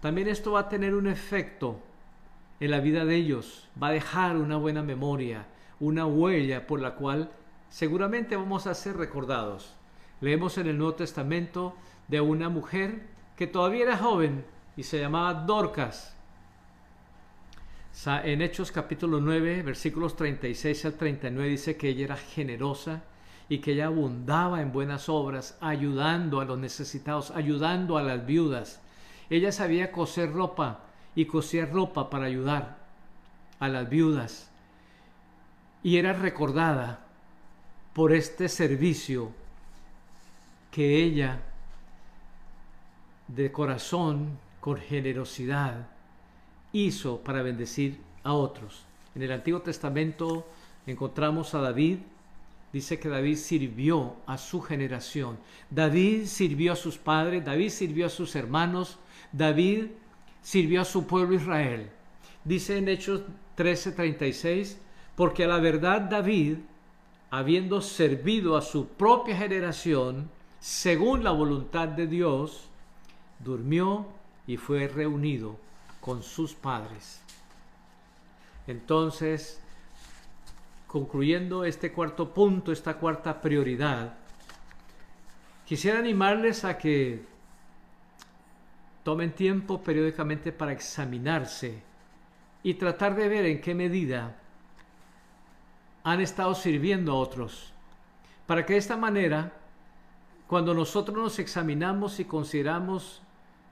también 0.01 0.29
esto 0.29 0.53
va 0.53 0.61
a 0.61 0.69
tener 0.69 0.95
un 0.95 1.07
efecto 1.07 1.79
en 2.59 2.71
la 2.71 2.81
vida 2.81 3.05
de 3.05 3.17
ellos, 3.17 3.69
va 3.81 3.89
a 3.89 3.93
dejar 3.93 4.37
una 4.37 4.57
buena 4.57 4.83
memoria, 4.83 5.47
una 5.79 6.05
huella 6.07 6.67
por 6.67 6.81
la 6.81 6.95
cual 6.95 7.31
seguramente 7.69 8.37
vamos 8.37 8.67
a 8.67 8.75
ser 8.75 8.97
recordados. 8.97 9.75
Leemos 10.21 10.59
en 10.59 10.67
el 10.67 10.77
Nuevo 10.77 10.95
Testamento 10.95 11.75
de 12.09 12.21
una 12.21 12.49
mujer 12.49 13.03
que 13.37 13.47
todavía 13.47 13.85
era 13.85 13.97
joven 13.97 14.45
y 14.77 14.83
se 14.83 14.99
llamaba 14.99 15.33
Dorcas. 15.33 16.17
En 18.07 18.43
Hechos 18.43 18.73
capítulo 18.73 19.21
9, 19.21 19.63
versículos 19.63 20.17
36 20.17 20.85
al 20.87 20.95
39 20.95 21.51
dice 21.51 21.77
que 21.77 21.89
ella 21.89 22.05
era 22.05 22.17
generosa, 22.17 23.03
y 23.51 23.59
que 23.59 23.73
ella 23.73 23.87
abundaba 23.87 24.63
en 24.63 24.71
buenas 24.71 25.09
obras, 25.09 25.59
ayudando 25.61 26.41
a 26.41 26.45
los 26.45 26.57
necesitados, 26.57 27.33
ayudando 27.33 27.99
a 27.99 28.03
las 28.03 28.25
viudas. 28.25 28.81
Ella 29.29 29.51
sabía 29.51 29.91
coser 29.91 30.33
ropa 30.33 30.85
y 31.17 31.27
cosía 31.27 31.67
ropa 31.67 32.09
para 32.09 32.27
ayudar 32.27 32.79
a 33.59 33.69
las 33.69 33.91
viudas. 33.91 34.49
Y 35.83 35.97
era 35.97 36.13
recordada 36.13 37.05
por 37.93 38.13
este 38.13 38.49
servicio 38.49 39.33
que 40.71 41.03
ella, 41.03 41.41
de 43.27 43.51
corazón, 43.51 44.39
con 44.61 44.77
generosidad, 44.77 45.89
hizo 46.73 47.19
para 47.19 47.43
bendecir 47.43 48.01
a 48.23 48.33
otros. 48.33 48.85
En 49.17 49.23
el 49.23 49.33
Antiguo 49.33 49.61
Testamento 49.61 50.47
encontramos 50.87 51.53
a 51.55 51.61
David, 51.61 51.99
dice 52.73 52.99
que 52.99 53.09
David 53.09 53.37
sirvió 53.37 54.17
a 54.27 54.39
su 54.39 54.61
generación. 54.61 55.39
David 55.71 56.27
sirvió 56.27 56.73
a 56.73 56.77
sus 56.77 56.99
padres, 56.99 57.45
David 57.45 57.71
sirvió 57.71 58.07
a 58.07 58.11
sus 58.11 58.37
hermanos, 58.37 58.99
David 59.33 59.87
sirvió 60.43 60.83
a 60.83 60.85
su 60.85 61.07
pueblo 61.07 61.35
Israel. 61.35 61.91
Dice 62.45 62.79
en 62.79 62.89
Hechos 62.89 63.23
13:36, 63.57 64.79
porque 65.15 65.45
a 65.45 65.49
la 65.49 65.59
verdad 65.59 66.03
David, 66.03 66.59
habiendo 67.31 67.81
servido 67.83 68.57
a 68.57 68.63
su 68.63 68.89
propia 68.89 69.37
generación, 69.37 70.31
según 70.61 71.25
la 71.25 71.33
voluntad 71.33 71.89
de 71.89 72.07
Dios, 72.07 72.69
durmió 73.39 74.07
y 74.47 74.57
fue 74.57 74.89
reunido 74.89 75.59
con 76.01 76.23
sus 76.23 76.55
padres. 76.55 77.21
Entonces, 78.67 79.61
concluyendo 80.91 81.65
este 81.65 81.93
cuarto 81.93 82.35
punto, 82.35 82.73
esta 82.73 82.95
cuarta 82.95 83.41
prioridad, 83.41 84.15
quisiera 85.65 86.01
animarles 86.01 86.65
a 86.65 86.77
que 86.77 87.25
tomen 89.05 89.31
tiempo 89.31 89.81
periódicamente 89.81 90.51
para 90.51 90.73
examinarse 90.73 91.81
y 92.65 92.75
tratar 92.75 93.15
de 93.15 93.29
ver 93.29 93.47
en 93.47 93.61
qué 93.61 93.73
medida 93.73 94.35
han 96.03 96.21
estado 96.21 96.57
sirviendo 96.57 97.13
a 97.13 97.21
otros, 97.21 97.73
para 98.49 98.67
que 98.67 98.73
de 98.73 98.81
esta 98.81 98.97
manera, 98.97 99.53
cuando 100.49 100.75
nosotros 100.75 101.17
nos 101.17 101.39
examinamos 101.39 102.19
y 102.19 102.25
consideramos 102.25 103.23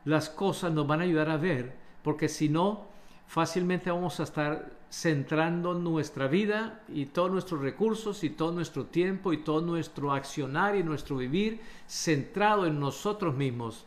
las 0.04 0.30
cosas, 0.30 0.72
nos 0.72 0.86
van 0.86 1.00
a 1.00 1.02
ayudar 1.02 1.30
a 1.30 1.36
ver, 1.36 1.74
porque 2.04 2.28
si 2.28 2.48
no, 2.48 2.86
fácilmente 3.28 3.90
vamos 3.90 4.18
a 4.18 4.24
estar 4.24 4.72
centrando 4.90 5.74
nuestra 5.74 6.28
vida 6.28 6.80
y 6.88 7.06
todos 7.06 7.30
nuestros 7.30 7.60
recursos 7.60 8.24
y 8.24 8.30
todo 8.30 8.52
nuestro 8.52 8.86
tiempo 8.86 9.34
y 9.34 9.44
todo 9.44 9.60
nuestro 9.60 10.12
accionar 10.12 10.76
y 10.76 10.82
nuestro 10.82 11.18
vivir 11.18 11.60
centrado 11.86 12.66
en 12.66 12.80
nosotros 12.80 13.36
mismos. 13.36 13.84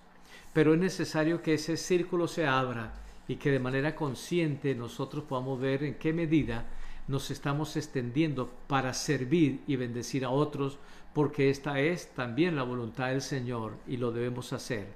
Pero 0.54 0.74
es 0.74 0.80
necesario 0.80 1.42
que 1.42 1.56
ese 1.56 1.76
círculo 1.76 2.28
se 2.28 2.46
abra 2.46 2.94
y 3.28 3.38
que 3.38 3.50
de 3.50 3.60
manera 3.60 3.96
consciente 3.96 4.76
nosotros 4.76 5.24
podamos 5.24 5.60
ver 5.60 5.84
en 5.84 5.96
qué 5.96 6.14
medida 6.14 6.66
nos 7.08 7.32
estamos 7.32 7.76
extendiendo 7.76 8.52
para 8.68 8.94
servir 8.94 9.62
y 9.66 9.76
bendecir 9.76 10.24
a 10.24 10.30
otros, 10.30 10.78
porque 11.14 11.50
esta 11.50 11.80
es 11.80 12.14
también 12.14 12.56
la 12.56 12.64
voluntad 12.64 13.08
del 13.08 13.22
Señor 13.22 13.74
y 13.88 13.98
lo 13.98 14.12
debemos 14.12 14.54
hacer. 14.54 14.88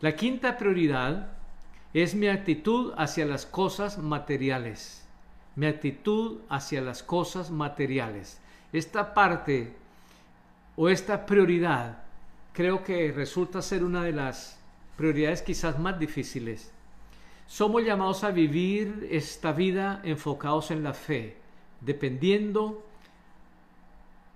La 0.00 0.16
quinta 0.16 0.58
prioridad 0.58 1.41
es 1.94 2.14
mi 2.14 2.28
actitud 2.28 2.94
hacia 2.96 3.26
las 3.26 3.44
cosas 3.44 3.98
materiales. 3.98 5.06
Mi 5.56 5.66
actitud 5.66 6.40
hacia 6.48 6.80
las 6.80 7.02
cosas 7.02 7.50
materiales. 7.50 8.40
Esta 8.72 9.12
parte 9.12 9.74
o 10.76 10.88
esta 10.88 11.26
prioridad 11.26 12.02
creo 12.54 12.82
que 12.82 13.12
resulta 13.12 13.60
ser 13.60 13.84
una 13.84 14.02
de 14.04 14.12
las 14.12 14.58
prioridades 14.96 15.42
quizás 15.42 15.78
más 15.78 15.98
difíciles. 15.98 16.72
Somos 17.46 17.84
llamados 17.84 18.24
a 18.24 18.30
vivir 18.30 19.08
esta 19.10 19.52
vida 19.52 20.00
enfocados 20.04 20.70
en 20.70 20.82
la 20.82 20.94
fe, 20.94 21.36
dependiendo 21.82 22.82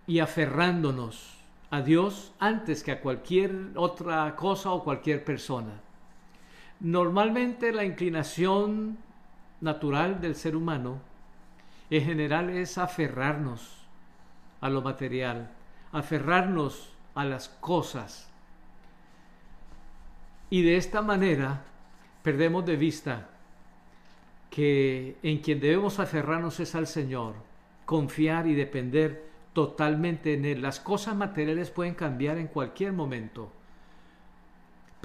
y 0.07 0.19
aferrándonos 0.19 1.38
a 1.71 1.81
Dios 1.81 2.33
antes 2.38 2.83
que 2.83 2.92
a 2.92 3.01
cualquier 3.01 3.71
otra 3.75 4.37
cosa 4.37 4.71
o 4.73 4.85
cualquier 4.85 5.25
persona. 5.25 5.81
Normalmente 6.80 7.72
la 7.72 7.84
inclinación 7.84 8.98
natural 9.60 10.20
del 10.20 10.34
ser 10.34 10.54
humano 10.54 11.00
en 11.88 12.04
general 12.04 12.50
es 12.50 12.78
aferrarnos 12.78 13.86
a 14.60 14.68
lo 14.68 14.82
material, 14.82 15.50
aferrarnos 15.92 16.92
a 17.14 17.24
las 17.24 17.48
cosas. 17.48 18.28
Y 20.50 20.62
de 20.62 20.76
esta 20.76 21.02
manera 21.02 21.62
perdemos 22.22 22.66
de 22.66 22.76
vista 22.76 23.28
que 24.50 25.16
en 25.22 25.38
quien 25.38 25.60
debemos 25.60 25.98
aferrarnos 25.98 26.60
es 26.60 26.74
al 26.74 26.86
Señor, 26.86 27.34
confiar 27.84 28.46
y 28.46 28.54
depender 28.54 29.26
totalmente 29.52 30.34
en 30.34 30.44
Él. 30.44 30.62
Las 30.62 30.80
cosas 30.80 31.16
materiales 31.16 31.70
pueden 31.70 31.94
cambiar 31.94 32.36
en 32.38 32.48
cualquier 32.48 32.92
momento. 32.92 33.50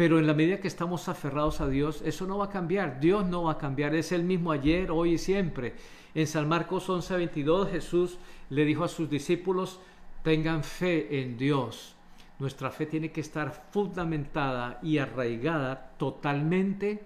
Pero 0.01 0.17
en 0.17 0.25
la 0.25 0.33
medida 0.33 0.59
que 0.59 0.67
estamos 0.67 1.07
aferrados 1.09 1.61
a 1.61 1.69
Dios, 1.69 2.01
eso 2.03 2.25
no 2.25 2.39
va 2.39 2.45
a 2.45 2.49
cambiar. 2.49 2.99
Dios 2.99 3.23
no 3.23 3.43
va 3.43 3.51
a 3.51 3.57
cambiar. 3.59 3.93
Es 3.93 4.11
el 4.11 4.23
mismo 4.23 4.51
ayer, 4.51 4.89
hoy 4.89 5.11
y 5.13 5.17
siempre. 5.19 5.75
En 6.15 6.25
San 6.25 6.49
Marcos 6.49 6.89
11:22 6.89 7.69
Jesús 7.69 8.17
le 8.49 8.65
dijo 8.65 8.83
a 8.83 8.87
sus 8.87 9.11
discípulos, 9.11 9.79
tengan 10.23 10.63
fe 10.63 11.21
en 11.21 11.37
Dios. 11.37 11.93
Nuestra 12.39 12.71
fe 12.71 12.87
tiene 12.87 13.11
que 13.11 13.21
estar 13.21 13.67
fundamentada 13.69 14.79
y 14.81 14.97
arraigada 14.97 15.91
totalmente 15.99 17.03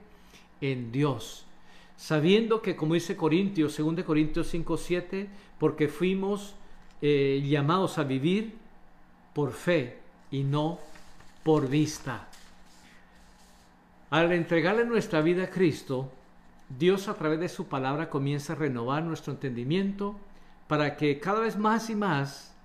en 0.61 0.93
Dios. 0.93 1.45
Sabiendo 1.97 2.61
que, 2.61 2.77
como 2.77 2.93
dice 2.93 3.17
Corintios, 3.17 3.75
2 3.77 4.05
Corintios 4.05 4.47
5:7, 4.47 5.27
porque 5.59 5.89
fuimos 5.89 6.55
eh, 7.01 7.43
llamados 7.45 7.97
a 7.97 8.05
vivir 8.05 8.53
por 9.33 9.51
fe 9.51 9.97
y 10.31 10.43
no 10.43 10.79
por 11.43 11.67
vista. 11.67 12.29
Al 14.15 14.31
entregarle 14.31 14.85
nuestra 14.85 15.19
vida 15.19 15.43
a 15.43 15.49
Cristo, 15.49 16.09
Dios 16.69 17.09
a 17.09 17.15
través 17.15 17.37
de 17.37 17.49
su 17.49 17.67
palabra 17.67 18.09
comienza 18.09 18.53
a 18.53 18.55
renovar 18.55 19.03
nuestro 19.03 19.33
entendimiento 19.33 20.15
para 20.69 20.95
que 20.95 21.19
cada 21.19 21.41
vez 21.41 21.57
más 21.57 21.89
y 21.89 21.95
más 21.95 22.55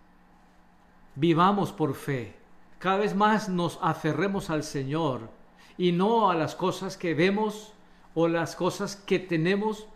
vivamos 1.17 1.73
por 1.73 1.97
fe, 1.97 2.37
cada 2.79 2.99
vez 2.99 3.17
más 3.17 3.49
nos 3.49 3.81
aferremos 3.83 4.49
al 4.49 4.63
Señor 4.63 5.29
y 5.77 5.91
no 5.91 6.31
a 6.31 6.37
las 6.37 6.55
cosas 6.55 6.97
que 6.97 7.15
vemos 7.15 7.73
o 8.15 8.29
las 8.29 8.55
cosas 8.55 8.95
que 8.95 9.19
tenemos, 9.19 9.89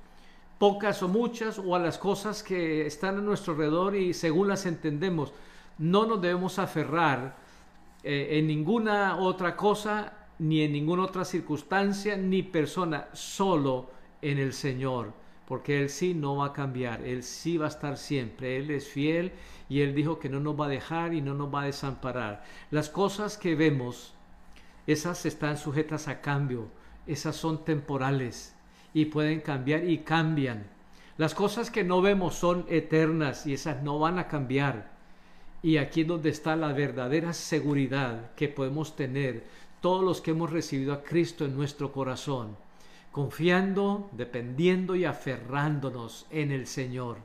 pocas 0.59 1.05
o 1.05 1.09
muchas, 1.09 1.61
o 1.61 1.77
a 1.77 1.79
las 1.79 1.99
cosas 1.99 2.43
que 2.43 2.85
están 2.85 3.19
a 3.19 3.21
nuestro 3.21 3.53
alrededor 3.53 3.95
y 3.95 4.13
según 4.13 4.49
las 4.49 4.67
entendemos. 4.67 5.33
No 5.79 6.05
nos 6.05 6.21
debemos 6.21 6.59
aferrar 6.59 7.37
eh, 8.03 8.41
en 8.41 8.49
ninguna 8.49 9.19
otra 9.19 9.55
cosa 9.55 10.24
ni 10.39 10.63
en 10.63 10.73
ninguna 10.73 11.05
otra 11.05 11.25
circunstancia 11.25 12.17
ni 12.17 12.43
persona, 12.43 13.09
solo 13.13 13.91
en 14.23 14.39
el 14.39 14.53
Señor, 14.53 15.13
porque 15.47 15.81
Él 15.81 15.91
sí 15.91 16.15
no 16.15 16.37
va 16.37 16.47
a 16.47 16.53
cambiar, 16.53 17.03
Él 17.03 17.23
sí 17.23 17.57
va 17.57 17.67
a 17.67 17.69
estar 17.69 17.97
siempre, 17.97 18.57
Él 18.57 18.71
es 18.71 18.89
fiel 18.89 19.33
y 19.69 19.81
Él 19.81 19.95
dijo 19.95 20.19
que 20.19 20.29
no 20.29 20.41
nos 20.41 20.59
va 20.59 20.67
a 20.67 20.71
dejar 20.71 21.15
y 21.15 21.21
no 21.21 21.35
nos 21.35 21.55
va 21.55 21.63
a 21.63 21.67
desamparar. 21.67 22.45
Las 22.71 22.89
cosas 22.89 23.37
que 23.37 23.55
vemos, 23.55 24.15
esas 24.87 25.27
están 25.27 25.57
sujetas 25.57 26.09
a 26.09 26.21
cambio, 26.21 26.69
esas 27.07 27.37
son 27.37 27.65
temporales 27.65 28.55
y 28.93 29.07
pueden 29.07 29.41
cambiar 29.41 29.85
y 29.85 29.99
cambian. 29.99 30.67
Las 31.17 31.35
cosas 31.35 31.71
que 31.71 31.85
no 31.85 32.03
vemos 32.03 32.35
son 32.35 32.67
eternas 32.69 33.47
y 33.47 33.55
esas 33.55 33.83
no 33.83 33.99
van 33.99 34.19
a 34.19 34.27
cambiar. 34.27 34.93
Y 35.63 35.77
aquí 35.77 36.03
es 36.03 36.09
donde 36.09 36.29
está 36.29 36.57
la 36.57 36.73
verdadera 36.73 37.33
seguridad 37.33 38.33
que 38.35 38.49
podemos 38.49 38.97
tener 38.97 39.45
todos 39.85 40.03
los 40.03 40.23
que 40.23 40.31
hemos 40.31 40.51
recibido 40.51 40.95
a 40.95 41.03
Cristo 41.03 41.45
en 41.45 41.55
nuestro 41.55 41.93
corazón, 41.93 42.57
confiando, 43.13 44.09
dependiendo 44.13 44.97
y 44.97 45.05
aferrándonos 45.05 46.27
en 46.31 46.53
el 46.53 46.67
Señor. 46.67 47.19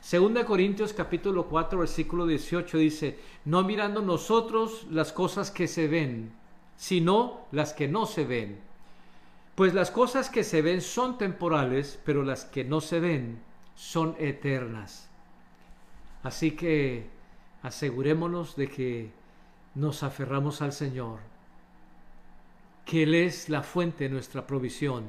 Segunda 0.00 0.44
Corintios 0.44 0.92
capítulo 0.92 1.46
4 1.46 1.78
versículo 1.78 2.26
18 2.26 2.78
dice, 2.78 3.20
no 3.44 3.62
mirando 3.62 4.02
nosotros 4.02 4.88
las 4.90 5.12
cosas 5.12 5.52
que 5.52 5.68
se 5.68 5.86
ven, 5.86 6.32
sino 6.76 7.42
las 7.52 7.72
que 7.72 7.86
no 7.86 8.06
se 8.06 8.24
ven. 8.24 8.58
Pues 9.54 9.72
las 9.72 9.92
cosas 9.92 10.30
que 10.30 10.42
se 10.42 10.62
ven 10.62 10.80
son 10.80 11.16
temporales, 11.16 12.00
pero 12.04 12.24
las 12.24 12.44
que 12.44 12.64
no 12.64 12.80
se 12.80 12.98
ven 12.98 13.38
son 13.76 14.16
eternas. 14.18 15.08
Así 16.24 16.56
que 16.56 17.06
asegurémonos 17.62 18.56
de 18.56 18.68
que 18.68 19.12
nos 19.76 20.02
aferramos 20.02 20.60
al 20.60 20.72
Señor, 20.72 21.33
que 22.84 23.04
Él 23.04 23.14
es 23.14 23.48
la 23.48 23.62
fuente 23.62 24.04
de 24.04 24.10
nuestra 24.10 24.46
provisión. 24.46 25.04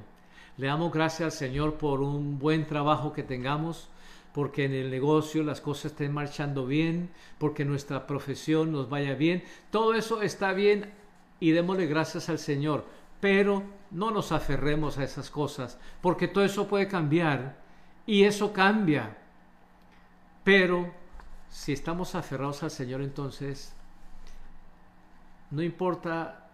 Le 0.57 0.67
damos 0.67 0.93
gracias 0.93 1.21
al 1.25 1.31
Señor 1.31 1.75
por 1.75 2.01
un 2.01 2.39
buen 2.39 2.65
trabajo 2.65 3.11
que 3.11 3.23
tengamos, 3.23 3.89
porque 4.33 4.65
en 4.65 4.73
el 4.73 4.89
negocio 4.89 5.43
las 5.43 5.61
cosas 5.61 5.91
estén 5.91 6.13
marchando 6.13 6.65
bien, 6.65 7.09
porque 7.37 7.65
nuestra 7.65 8.07
profesión 8.07 8.71
nos 8.71 8.89
vaya 8.89 9.15
bien. 9.15 9.43
Todo 9.71 9.93
eso 9.93 10.21
está 10.21 10.53
bien 10.53 10.93
y 11.39 11.51
démosle 11.51 11.87
gracias 11.87 12.29
al 12.29 12.39
Señor, 12.39 12.85
pero 13.19 13.63
no 13.91 14.11
nos 14.11 14.31
aferremos 14.31 14.97
a 14.97 15.03
esas 15.03 15.29
cosas, 15.29 15.77
porque 16.01 16.27
todo 16.27 16.43
eso 16.43 16.67
puede 16.67 16.87
cambiar 16.87 17.57
y 18.05 18.23
eso 18.23 18.53
cambia. 18.53 19.17
Pero 20.43 20.93
si 21.49 21.73
estamos 21.73 22.15
aferrados 22.15 22.63
al 22.63 22.71
Señor, 22.71 23.01
entonces 23.01 23.73
no 25.51 25.61
importa 25.61 26.44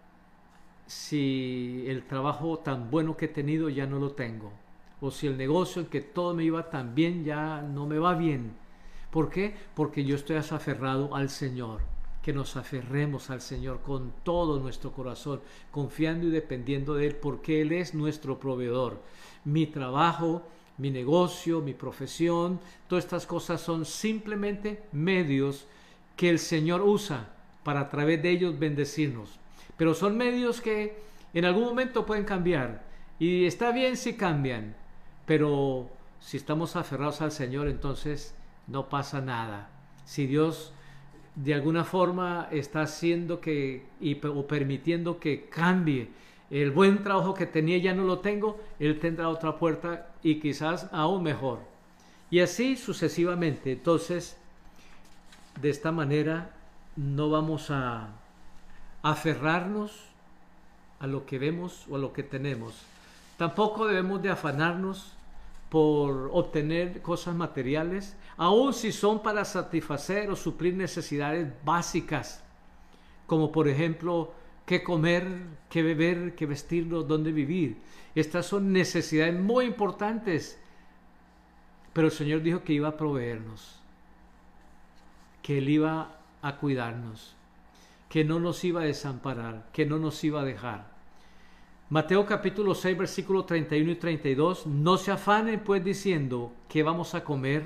si 0.86 1.84
el 1.86 2.06
trabajo 2.06 2.58
tan 2.58 2.90
bueno 2.90 3.16
que 3.16 3.26
he 3.26 3.28
tenido 3.28 3.68
ya 3.68 3.86
no 3.86 3.98
lo 3.98 4.12
tengo, 4.12 4.52
o 5.00 5.10
si 5.10 5.26
el 5.26 5.36
negocio 5.36 5.82
en 5.82 5.88
que 5.88 6.00
todo 6.00 6.34
me 6.34 6.44
iba 6.44 6.70
tan 6.70 6.94
bien 6.94 7.24
ya 7.24 7.62
no 7.62 7.86
me 7.86 7.98
va 7.98 8.14
bien. 8.14 8.52
¿Por 9.10 9.28
qué? 9.28 9.54
Porque 9.74 10.04
yo 10.04 10.16
estoy 10.16 10.36
aferrado 10.36 11.14
al 11.14 11.28
Señor. 11.28 11.80
Que 12.22 12.32
nos 12.32 12.56
aferremos 12.56 13.30
al 13.30 13.40
Señor 13.40 13.80
con 13.80 14.12
todo 14.22 14.60
nuestro 14.60 14.92
corazón, 14.92 15.40
confiando 15.72 16.28
y 16.28 16.30
dependiendo 16.30 16.94
de 16.94 17.08
Él, 17.08 17.16
porque 17.16 17.60
Él 17.60 17.72
es 17.72 17.94
nuestro 17.94 18.38
proveedor. 18.38 19.02
Mi 19.44 19.66
trabajo, 19.66 20.46
mi 20.78 20.90
negocio, 20.90 21.60
mi 21.60 21.74
profesión, 21.74 22.60
todas 22.86 23.04
estas 23.04 23.26
cosas 23.26 23.60
son 23.60 23.84
simplemente 23.84 24.84
medios 24.92 25.66
que 26.16 26.30
el 26.30 26.38
Señor 26.38 26.80
usa 26.80 27.34
para 27.64 27.80
a 27.80 27.90
través 27.90 28.22
de 28.22 28.30
ellos 28.30 28.58
bendecirnos. 28.58 29.41
Pero 29.76 29.94
son 29.94 30.16
medios 30.16 30.60
que 30.60 30.96
en 31.34 31.44
algún 31.44 31.64
momento 31.64 32.06
pueden 32.06 32.24
cambiar. 32.24 32.82
Y 33.18 33.46
está 33.46 33.72
bien 33.72 33.96
si 33.96 34.14
cambian, 34.14 34.74
pero 35.26 35.88
si 36.20 36.36
estamos 36.36 36.76
aferrados 36.76 37.20
al 37.20 37.32
Señor, 37.32 37.68
entonces 37.68 38.34
no 38.66 38.88
pasa 38.88 39.20
nada. 39.20 39.70
Si 40.04 40.26
Dios 40.26 40.72
de 41.34 41.54
alguna 41.54 41.84
forma 41.84 42.48
está 42.50 42.82
haciendo 42.82 43.40
que 43.40 43.86
y, 44.00 44.24
o 44.26 44.46
permitiendo 44.46 45.18
que 45.18 45.48
cambie 45.48 46.10
el 46.50 46.70
buen 46.70 47.02
trabajo 47.02 47.32
que 47.32 47.46
tenía 47.46 47.78
ya 47.78 47.94
no 47.94 48.04
lo 48.04 48.18
tengo, 48.18 48.60
Él 48.78 48.98
tendrá 48.98 49.28
otra 49.28 49.56
puerta 49.56 50.12
y 50.22 50.38
quizás 50.38 50.88
aún 50.92 51.22
mejor. 51.22 51.60
Y 52.30 52.40
así 52.40 52.76
sucesivamente. 52.76 53.72
Entonces, 53.72 54.36
de 55.60 55.70
esta 55.70 55.92
manera 55.92 56.50
no 56.96 57.30
vamos 57.30 57.70
a 57.70 58.08
aferrarnos 59.02 59.92
a 61.00 61.06
lo 61.06 61.26
que 61.26 61.38
vemos 61.38 61.86
o 61.90 61.96
a 61.96 61.98
lo 61.98 62.12
que 62.12 62.22
tenemos. 62.22 62.80
Tampoco 63.36 63.86
debemos 63.86 64.22
de 64.22 64.30
afanarnos 64.30 65.12
por 65.68 66.30
obtener 66.32 67.00
cosas 67.02 67.34
materiales, 67.34 68.14
aun 68.36 68.74
si 68.74 68.92
son 68.92 69.22
para 69.22 69.44
satisfacer 69.44 70.30
o 70.30 70.36
suplir 70.36 70.74
necesidades 70.74 71.48
básicas, 71.64 72.44
como 73.26 73.50
por 73.50 73.68
ejemplo 73.68 74.32
qué 74.66 74.82
comer, 74.82 75.26
qué 75.68 75.82
beber, 75.82 76.34
qué 76.34 76.46
vestirnos, 76.46 77.08
dónde 77.08 77.32
vivir. 77.32 77.78
Estas 78.14 78.46
son 78.46 78.72
necesidades 78.72 79.34
muy 79.38 79.64
importantes. 79.64 80.58
Pero 81.92 82.06
el 82.06 82.12
Señor 82.12 82.42
dijo 82.42 82.62
que 82.62 82.72
iba 82.72 82.88
a 82.88 82.96
proveernos, 82.96 83.76
que 85.42 85.58
Él 85.58 85.68
iba 85.68 86.18
a 86.40 86.56
cuidarnos, 86.56 87.34
que 88.12 88.24
no 88.24 88.38
nos 88.38 88.62
iba 88.62 88.82
a 88.82 88.84
desamparar, 88.84 89.70
que 89.72 89.86
no 89.86 89.98
nos 89.98 90.22
iba 90.22 90.42
a 90.42 90.44
dejar. 90.44 90.84
Mateo 91.88 92.26
capítulo 92.26 92.74
6, 92.74 92.98
versículos 92.98 93.46
31 93.46 93.90
y 93.90 93.94
32, 93.94 94.66
no 94.66 94.98
se 94.98 95.12
afanen 95.12 95.60
pues 95.60 95.82
diciendo 95.82 96.52
qué 96.68 96.82
vamos 96.82 97.14
a 97.14 97.24
comer, 97.24 97.62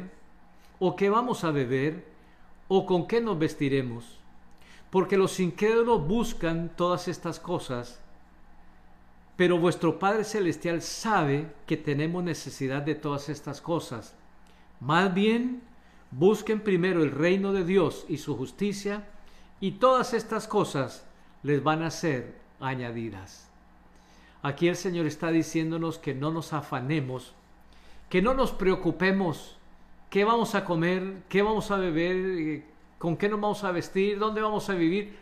o 0.78 0.94
qué 0.94 1.10
vamos 1.10 1.42
a 1.42 1.50
beber, 1.50 2.04
o 2.68 2.86
con 2.86 3.08
qué 3.08 3.20
nos 3.20 3.36
vestiremos, 3.36 4.20
porque 4.90 5.16
los 5.16 5.40
incrédulos 5.40 6.06
buscan 6.06 6.70
todas 6.76 7.08
estas 7.08 7.40
cosas, 7.40 7.98
pero 9.34 9.58
vuestro 9.58 9.98
Padre 9.98 10.22
Celestial 10.22 10.80
sabe 10.80 11.48
que 11.66 11.76
tenemos 11.76 12.22
necesidad 12.22 12.82
de 12.82 12.94
todas 12.94 13.28
estas 13.30 13.60
cosas. 13.60 14.14
Más 14.78 15.12
bien, 15.12 15.60
busquen 16.12 16.60
primero 16.60 17.02
el 17.02 17.10
reino 17.10 17.52
de 17.52 17.64
Dios 17.64 18.06
y 18.08 18.18
su 18.18 18.36
justicia, 18.36 19.08
y 19.60 19.72
todas 19.72 20.14
estas 20.14 20.46
cosas 20.46 21.04
les 21.42 21.62
van 21.62 21.82
a 21.82 21.90
ser 21.90 22.34
añadidas. 22.60 23.48
Aquí 24.42 24.68
el 24.68 24.76
Señor 24.76 25.06
está 25.06 25.30
diciéndonos 25.30 25.98
que 25.98 26.14
no 26.14 26.30
nos 26.30 26.52
afanemos, 26.52 27.34
que 28.08 28.22
no 28.22 28.34
nos 28.34 28.52
preocupemos, 28.52 29.56
qué 30.10 30.24
vamos 30.24 30.54
a 30.54 30.64
comer, 30.64 31.22
qué 31.28 31.42
vamos 31.42 31.70
a 31.70 31.76
beber, 31.76 32.62
con 32.98 33.16
qué 33.16 33.28
nos 33.28 33.40
vamos 33.40 33.64
a 33.64 33.72
vestir, 33.72 34.18
dónde 34.18 34.40
vamos 34.40 34.68
a 34.70 34.74
vivir, 34.74 35.16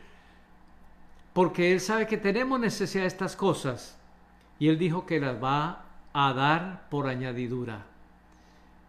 porque 1.32 1.72
Él 1.72 1.80
sabe 1.80 2.06
que 2.06 2.16
tenemos 2.16 2.60
necesidad 2.60 3.04
de 3.04 3.08
estas 3.08 3.36
cosas 3.36 3.98
y 4.58 4.68
Él 4.68 4.78
dijo 4.78 5.06
que 5.06 5.20
las 5.20 5.42
va 5.42 5.86
a 6.12 6.32
dar 6.32 6.88
por 6.90 7.08
añadidura. 7.08 7.86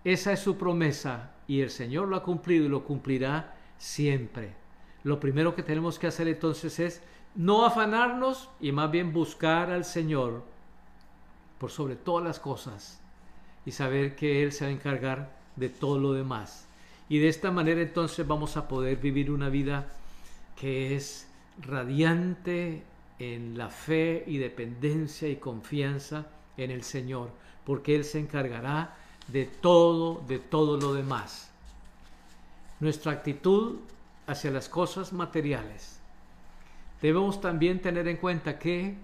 Esa 0.04 0.34
es 0.34 0.40
su 0.40 0.58
promesa 0.58 1.32
y 1.48 1.62
el 1.62 1.72
Señor 1.72 2.08
lo 2.08 2.16
ha 2.16 2.24
cumplido 2.24 2.66
y 2.66 2.70
lo 2.70 2.84
cumplirá 2.84 3.56
siempre. 3.78 4.65
Lo 5.06 5.20
primero 5.20 5.54
que 5.54 5.62
tenemos 5.62 6.00
que 6.00 6.08
hacer 6.08 6.28
entonces 6.28 6.80
es 6.80 7.02
no 7.36 7.64
afanarnos 7.64 8.50
y 8.60 8.72
más 8.72 8.90
bien 8.90 9.14
buscar 9.14 9.70
al 9.70 9.86
Señor 9.86 10.44
por 11.60 11.70
sobre 11.70 11.96
todas 11.96 12.26
las 12.26 12.40
cosas 12.40 13.00
y 13.68 13.72
saber 13.72 14.16
que 14.16 14.42
Él 14.42 14.52
se 14.52 14.66
va 14.66 14.72
a 14.72 14.74
encargar 14.74 15.32
de 15.58 15.70
todo 15.70 16.00
lo 16.00 16.14
demás. 16.14 16.66
Y 17.08 17.20
de 17.20 17.28
esta 17.28 17.52
manera 17.52 17.84
entonces 17.84 18.26
vamos 18.26 18.58
a 18.58 18.68
poder 18.68 18.98
vivir 18.98 19.30
una 19.30 19.50
vida 19.50 19.94
que 20.60 20.96
es 20.96 21.28
radiante 21.62 22.82
en 23.20 23.60
la 23.60 23.70
fe 23.70 24.24
y 24.26 24.40
dependencia 24.40 25.30
y 25.30 25.36
confianza 25.36 26.26
en 26.58 26.72
el 26.72 26.82
Señor, 26.82 27.30
porque 27.64 27.96
Él 27.96 28.06
se 28.06 28.18
encargará 28.18 28.96
de 29.28 29.46
todo, 29.46 30.24
de 30.28 30.40
todo 30.40 30.78
lo 30.78 30.96
demás. 30.96 31.52
Nuestra 32.80 33.12
actitud 33.12 33.82
hacia 34.28 34.52
las 34.52 34.70
cosas 34.70 35.14
materiales. 35.14 36.00
Debemos 37.02 37.42
también 37.42 37.82
tener 37.82 38.08
en 38.08 38.18
cuenta 38.18 38.58
que 38.58 38.96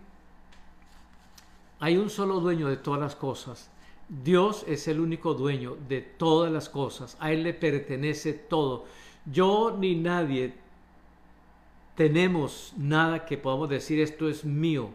hay 1.79 1.97
un 1.97 2.09
solo 2.09 2.39
dueño 2.39 2.67
de 2.67 2.77
todas 2.77 2.99
las 2.99 3.15
cosas. 3.15 3.69
Dios 4.07 4.65
es 4.67 4.87
el 4.87 4.99
único 4.99 5.33
dueño 5.33 5.77
de 5.87 6.01
todas 6.01 6.51
las 6.51 6.69
cosas. 6.69 7.17
A 7.19 7.31
Él 7.31 7.43
le 7.43 7.53
pertenece 7.53 8.33
todo. 8.33 8.85
Yo 9.25 9.75
ni 9.77 9.95
nadie 9.95 10.53
tenemos 11.95 12.73
nada 12.77 13.25
que 13.25 13.37
podamos 13.37 13.69
decir 13.69 13.99
esto 13.99 14.27
es 14.27 14.45
mío. 14.45 14.89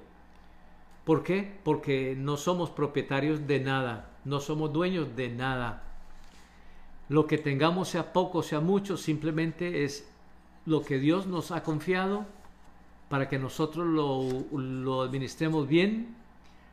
¿Por 1.04 1.22
qué? 1.22 1.58
Porque 1.62 2.16
no 2.18 2.36
somos 2.36 2.70
propietarios 2.70 3.46
de 3.46 3.60
nada, 3.60 4.10
no 4.24 4.40
somos 4.40 4.72
dueños 4.72 5.14
de 5.14 5.28
nada. 5.28 5.84
Lo 7.08 7.28
que 7.28 7.38
tengamos, 7.38 7.88
sea 7.88 8.12
poco, 8.12 8.42
sea 8.42 8.58
mucho, 8.58 8.96
simplemente 8.96 9.84
es 9.84 10.08
lo 10.66 10.84
que 10.84 10.98
Dios 10.98 11.26
nos 11.26 11.52
ha 11.52 11.62
confiado 11.62 12.26
para 13.08 13.28
que 13.28 13.38
nosotros 13.38 13.86
lo, 13.86 15.02
administremos 15.02 15.68
bien, 15.68 16.14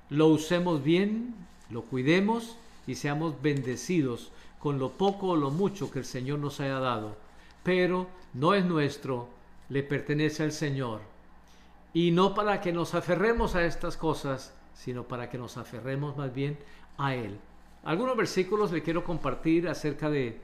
lo 0.09 0.27
usemos 0.27 0.83
bien, 0.83 1.35
lo 1.69 1.83
cuidemos 1.83 2.57
y 2.87 2.95
seamos 2.95 3.41
bendecidos 3.41 4.31
con 4.59 4.79
lo 4.79 4.89
poco 4.89 5.29
o 5.29 5.35
lo 5.35 5.51
mucho 5.51 5.91
que 5.91 5.99
el 5.99 6.05
Señor 6.05 6.39
nos 6.39 6.59
haya 6.59 6.79
dado. 6.79 7.15
Pero 7.63 8.07
no 8.33 8.53
es 8.55 8.65
nuestro, 8.65 9.29
le 9.69 9.83
pertenece 9.83 10.43
al 10.43 10.51
Señor. 10.51 11.01
Y 11.93 12.11
no 12.11 12.33
para 12.33 12.61
que 12.61 12.73
nos 12.73 12.95
aferremos 12.95 13.55
a 13.55 13.65
estas 13.65 13.95
cosas, 13.95 14.53
sino 14.73 15.03
para 15.03 15.29
que 15.29 15.37
nos 15.37 15.57
aferremos 15.57 16.17
más 16.17 16.33
bien 16.33 16.57
a 16.97 17.13
Él. 17.13 17.37
Algunos 17.83 18.17
versículos 18.17 18.71
le 18.71 18.81
quiero 18.81 19.03
compartir 19.03 19.67
acerca 19.67 20.09
de 20.09 20.39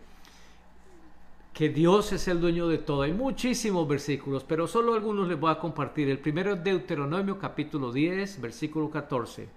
que 1.53 1.69
Dios 1.69 2.11
es 2.11 2.27
el 2.27 2.39
dueño 2.39 2.67
de 2.67 2.77
todo. 2.77 3.01
Hay 3.01 3.13
muchísimos 3.13 3.87
versículos, 3.87 4.43
pero 4.43 4.67
solo 4.67 4.93
algunos 4.93 5.27
les 5.27 5.39
voy 5.39 5.51
a 5.51 5.59
compartir. 5.59 6.09
El 6.09 6.19
primero 6.19 6.53
es 6.53 6.63
Deuteronomio 6.63 7.37
capítulo 7.37 7.91
10, 7.91 8.41
versículo 8.41 8.89
14. 8.89 9.49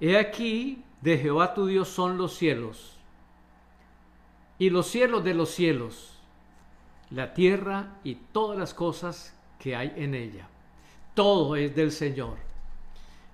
He 0.00 0.16
aquí, 0.16 0.84
de 1.00 1.18
Jehová 1.18 1.54
tu 1.54 1.66
Dios 1.66 1.88
son 1.88 2.16
los 2.16 2.34
cielos, 2.34 2.96
y 4.58 4.70
los 4.70 4.86
cielos 4.86 5.24
de 5.24 5.34
los 5.34 5.50
cielos, 5.50 6.18
la 7.10 7.34
tierra 7.34 7.98
y 8.04 8.16
todas 8.16 8.58
las 8.58 8.74
cosas 8.74 9.34
que 9.58 9.76
hay 9.76 9.92
en 9.96 10.14
ella. 10.14 10.48
Todo 11.14 11.56
es 11.56 11.74
del 11.74 11.90
Señor. 11.92 12.36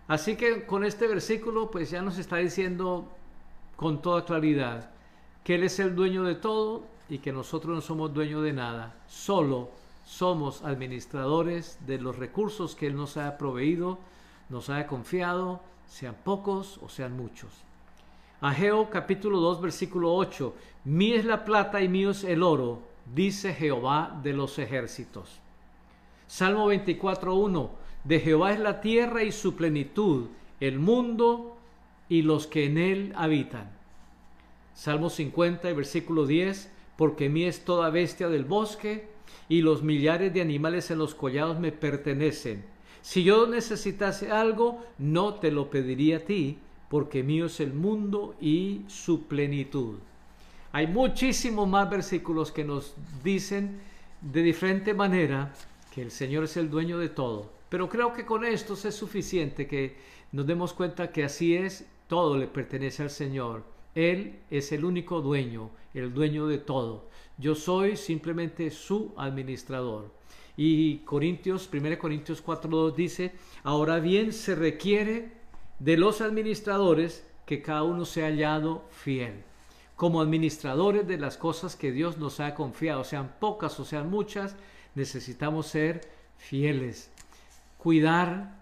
Así 0.07 0.37
que 0.37 0.67
con 0.67 0.85
este 0.85 1.07
versículo 1.07 1.71
pues 1.71 1.91
ya 1.91 2.03
nos 2.03 2.19
está 2.19 2.37
diciendo 2.37 3.11
con 3.77 4.03
toda 4.03 4.25
claridad 4.25 4.91
que 5.43 5.55
Él 5.55 5.65
es 5.65 5.79
el 5.79 5.95
dueño 5.95 6.25
de 6.25 6.35
todo 6.35 6.87
y 7.09 7.19
que 7.19 7.33
nosotros 7.33 7.75
no 7.75 7.81
somos 7.81 8.13
dueños 8.13 8.43
de 8.43 8.53
nada. 8.53 8.95
Solo 9.07 9.71
somos 10.07 10.63
administradores 10.63 11.79
de 11.87 11.99
los 11.99 12.17
recursos 12.17 12.75
que 12.75 12.87
Él 12.87 12.97
nos 12.97 13.17
ha 13.17 13.39
proveído, 13.39 13.99
nos 14.49 14.71
ha 14.71 14.87
confiado, 14.87 15.61
sean 15.87 16.17
pocos 16.25 16.79
o 16.83 16.89
sean 16.89 17.17
muchos. 17.17 17.51
Ageo 18.41 18.91
capítulo 18.91 19.41
2 19.41 19.61
versículo 19.61 20.15
8. 20.15 20.55
Mí 20.85 21.13
es 21.13 21.25
la 21.25 21.45
plata 21.45 21.83
y 21.83 21.89
mío 21.89 22.11
es 22.11 22.25
el 22.25 22.43
oro 22.43 22.95
dice 23.13 23.53
Jehová 23.53 24.19
de 24.23 24.33
los 24.33 24.59
ejércitos. 24.59 25.41
Salmo 26.27 26.73
24.1, 26.73 27.71
de 28.05 28.21
Jehová 28.21 28.53
es 28.53 28.61
la 28.61 28.81
tierra 28.81 29.23
y 29.23 29.33
su 29.33 29.55
plenitud, 29.55 30.27
el 30.61 30.79
mundo 30.79 31.57
y 32.09 32.23
los 32.23 32.47
que 32.47 32.67
en 32.67 32.79
él 32.79 33.13
habitan. 33.17 33.71
Salmo 34.75 35.11
50, 35.11 35.73
versículo 35.73 36.27
10, 36.27 36.71
porque 36.97 37.29
mí 37.29 37.45
es 37.45 37.65
toda 37.65 37.91
bestia 37.91 38.29
del 38.29 38.45
bosque 38.45 39.09
y 39.49 39.63
los 39.63 39.83
millares 39.83 40.33
de 40.33 40.41
animales 40.41 40.91
en 40.91 40.99
los 40.99 41.15
collados 41.15 41.59
me 41.59 41.73
pertenecen. 41.73 42.65
Si 43.03 43.23
yo 43.23 43.47
necesitase 43.47 44.31
algo, 44.31 44.85
no 44.99 45.35
te 45.35 45.51
lo 45.51 45.69
pediría 45.69 46.19
a 46.19 46.21
ti, 46.21 46.59
porque 46.89 47.23
mío 47.23 47.47
es 47.47 47.61
el 47.61 47.75
mundo 47.75 48.35
y 48.41 48.83
su 48.89 49.27
plenitud. 49.27 49.97
Hay 50.73 50.87
muchísimos 50.87 51.69
más 51.69 51.91
versículos 51.91 52.51
que 52.51 52.65
nos 52.65 52.95
dicen 53.23 53.81
de 54.21 54.43
diferente 54.43 54.95
manera 54.95 55.53
que 55.93 56.03
el 56.03 56.11
Señor 56.11 56.45
es 56.45 56.57
el 56.57 56.71
dueño 56.71 56.99
de 56.99 57.11
todo. 57.11 57.53
Pero 57.69 57.89
creo 57.89 58.13
que 58.13 58.25
con 58.25 58.45
esto 58.45 58.75
es 58.75 58.95
suficiente 58.95 59.67
que 59.67 59.97
nos 60.33 60.47
demos 60.47 60.73
cuenta 60.73 61.13
que 61.13 61.25
así 61.25 61.55
es, 61.55 61.87
todo 62.09 62.37
le 62.37 62.47
pertenece 62.47 63.03
al 63.03 63.11
Señor. 63.11 63.74
Él 63.95 64.41
es 64.51 64.73
el 64.73 64.85
único 64.85 65.21
dueño, 65.21 65.71
el 65.95 66.13
dueño 66.13 66.47
de 66.47 66.59
todo. 66.59 67.09
Yo 67.39 67.55
soy 67.55 67.97
simplemente 67.97 68.71
su 68.71 69.13
administrador. 69.17 70.13
Y 70.57 70.99
Corintios, 70.99 71.69
1 71.73 71.99
Corintios 71.99 72.45
4.2 72.45 72.95
dice, 72.95 73.33
ahora 73.63 73.99
bien 73.99 74.33
se 74.33 74.55
requiere 74.55 75.33
de 75.79 75.97
los 75.97 76.21
administradores 76.21 77.27
que 77.47 77.61
cada 77.61 77.83
uno 77.83 78.05
sea 78.05 78.27
hallado 78.27 78.85
fiel 78.91 79.43
como 79.97 80.21
administradores 80.21 81.07
de 81.07 81.19
las 81.19 81.37
cosas 81.37 81.77
que 81.77 81.93
Dios 81.93 82.19
nos 82.19 82.41
ha 82.41 82.55
confiado, 82.55 83.05
sean 83.05 83.33
pocas 83.39 83.79
o 83.79 83.85
sean 83.85 84.11
muchas, 84.11 84.57
necesitamos 84.95 85.67
ser 85.67 86.01
fieles, 86.37 87.11
cuidar 87.79 88.57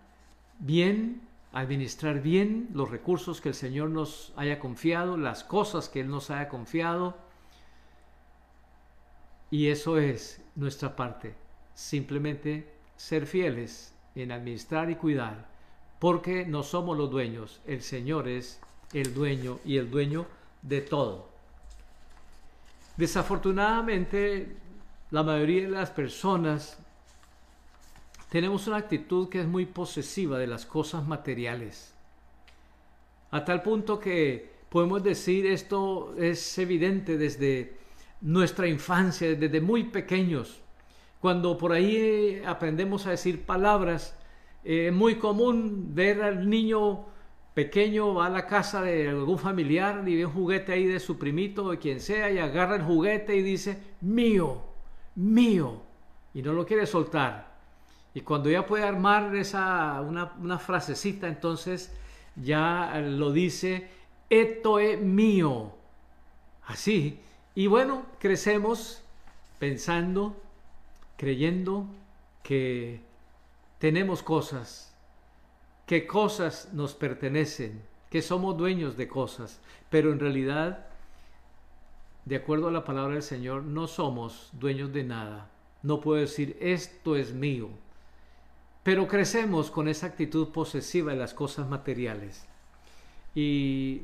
bien, 0.58 1.22
administrar 1.52 2.20
bien 2.20 2.68
los 2.72 2.90
recursos 2.90 3.40
que 3.40 3.50
el 3.50 3.54
Señor 3.54 3.90
nos 3.90 4.32
haya 4.36 4.58
confiado, 4.58 5.16
las 5.16 5.44
cosas 5.44 5.88
que 5.88 6.00
Él 6.00 6.08
nos 6.08 6.30
haya 6.30 6.48
confiado. 6.48 7.16
Y 9.50 9.68
eso 9.68 9.98
es 9.98 10.42
nuestra 10.54 10.96
parte, 10.96 11.34
simplemente 11.74 12.72
ser 12.96 13.26
fieles 13.26 13.94
en 14.14 14.32
administrar 14.32 14.90
y 14.90 14.96
cuidar, 14.96 15.46
porque 15.98 16.46
no 16.46 16.62
somos 16.62 16.96
los 16.96 17.10
dueños, 17.10 17.60
el 17.66 17.82
Señor 17.82 18.28
es 18.28 18.60
el 18.92 19.14
dueño 19.14 19.58
y 19.64 19.76
el 19.76 19.90
dueño 19.90 20.26
de 20.62 20.80
todo. 20.80 21.30
Desafortunadamente, 22.96 24.56
la 25.10 25.22
mayoría 25.22 25.62
de 25.62 25.68
las 25.68 25.90
personas 25.90 26.78
tenemos 28.32 28.66
una 28.66 28.78
actitud 28.78 29.28
que 29.28 29.40
es 29.42 29.46
muy 29.46 29.66
posesiva 29.66 30.38
de 30.38 30.46
las 30.46 30.64
cosas 30.64 31.06
materiales. 31.06 31.92
A 33.30 33.44
tal 33.44 33.60
punto 33.60 34.00
que 34.00 34.52
podemos 34.70 35.02
decir 35.02 35.44
esto 35.44 36.14
es 36.16 36.56
evidente 36.56 37.18
desde 37.18 37.76
nuestra 38.22 38.66
infancia, 38.66 39.34
desde 39.34 39.60
muy 39.60 39.84
pequeños. 39.84 40.62
Cuando 41.20 41.58
por 41.58 41.72
ahí 41.72 42.42
aprendemos 42.46 43.06
a 43.06 43.10
decir 43.10 43.44
palabras, 43.44 44.16
eh, 44.64 44.86
es 44.86 44.94
muy 44.94 45.16
común 45.16 45.94
ver 45.94 46.22
al 46.22 46.48
niño 46.48 47.04
pequeño 47.52 48.14
va 48.14 48.28
a 48.28 48.30
la 48.30 48.46
casa 48.46 48.80
de 48.80 49.10
algún 49.10 49.38
familiar 49.38 50.08
y 50.08 50.16
ve 50.16 50.24
un 50.24 50.32
juguete 50.32 50.72
ahí 50.72 50.86
de 50.86 51.00
su 51.00 51.18
primito, 51.18 51.70
de 51.70 51.76
quien 51.76 52.00
sea, 52.00 52.30
y 52.30 52.38
agarra 52.38 52.76
el 52.76 52.82
juguete 52.82 53.36
y 53.36 53.42
dice, 53.42 53.76
mío, 54.00 54.62
mío, 55.16 55.82
y 56.32 56.40
no 56.40 56.54
lo 56.54 56.64
quiere 56.64 56.86
soltar. 56.86 57.51
Y 58.14 58.20
cuando 58.20 58.50
ya 58.50 58.66
puede 58.66 58.84
armar 58.84 59.34
esa, 59.36 60.00
una, 60.00 60.32
una 60.40 60.58
frasecita, 60.58 61.28
entonces 61.28 61.94
ya 62.36 63.00
lo 63.00 63.32
dice, 63.32 63.88
esto 64.28 64.78
es 64.78 65.00
mío. 65.00 65.72
Así. 66.66 67.20
Y 67.54 67.66
bueno, 67.66 68.06
crecemos 68.18 69.02
pensando, 69.58 70.36
creyendo 71.16 71.86
que 72.42 73.00
tenemos 73.78 74.22
cosas, 74.22 74.94
que 75.86 76.06
cosas 76.06 76.70
nos 76.72 76.94
pertenecen, 76.94 77.82
que 78.10 78.22
somos 78.22 78.56
dueños 78.56 78.96
de 78.96 79.08
cosas, 79.08 79.60
pero 79.90 80.12
en 80.12 80.20
realidad, 80.20 80.86
de 82.24 82.36
acuerdo 82.36 82.68
a 82.68 82.72
la 82.72 82.84
palabra 82.84 83.14
del 83.14 83.22
Señor, 83.22 83.62
no 83.64 83.86
somos 83.86 84.50
dueños 84.52 84.92
de 84.92 85.04
nada. 85.04 85.50
No 85.82 86.00
puedo 86.00 86.20
decir, 86.20 86.56
esto 86.60 87.16
es 87.16 87.32
mío. 87.32 87.68
Pero 88.82 89.06
crecemos 89.06 89.70
con 89.70 89.88
esa 89.88 90.06
actitud 90.06 90.48
posesiva 90.48 91.12
de 91.12 91.18
las 91.18 91.34
cosas 91.34 91.68
materiales. 91.68 92.46
Y 93.34 94.02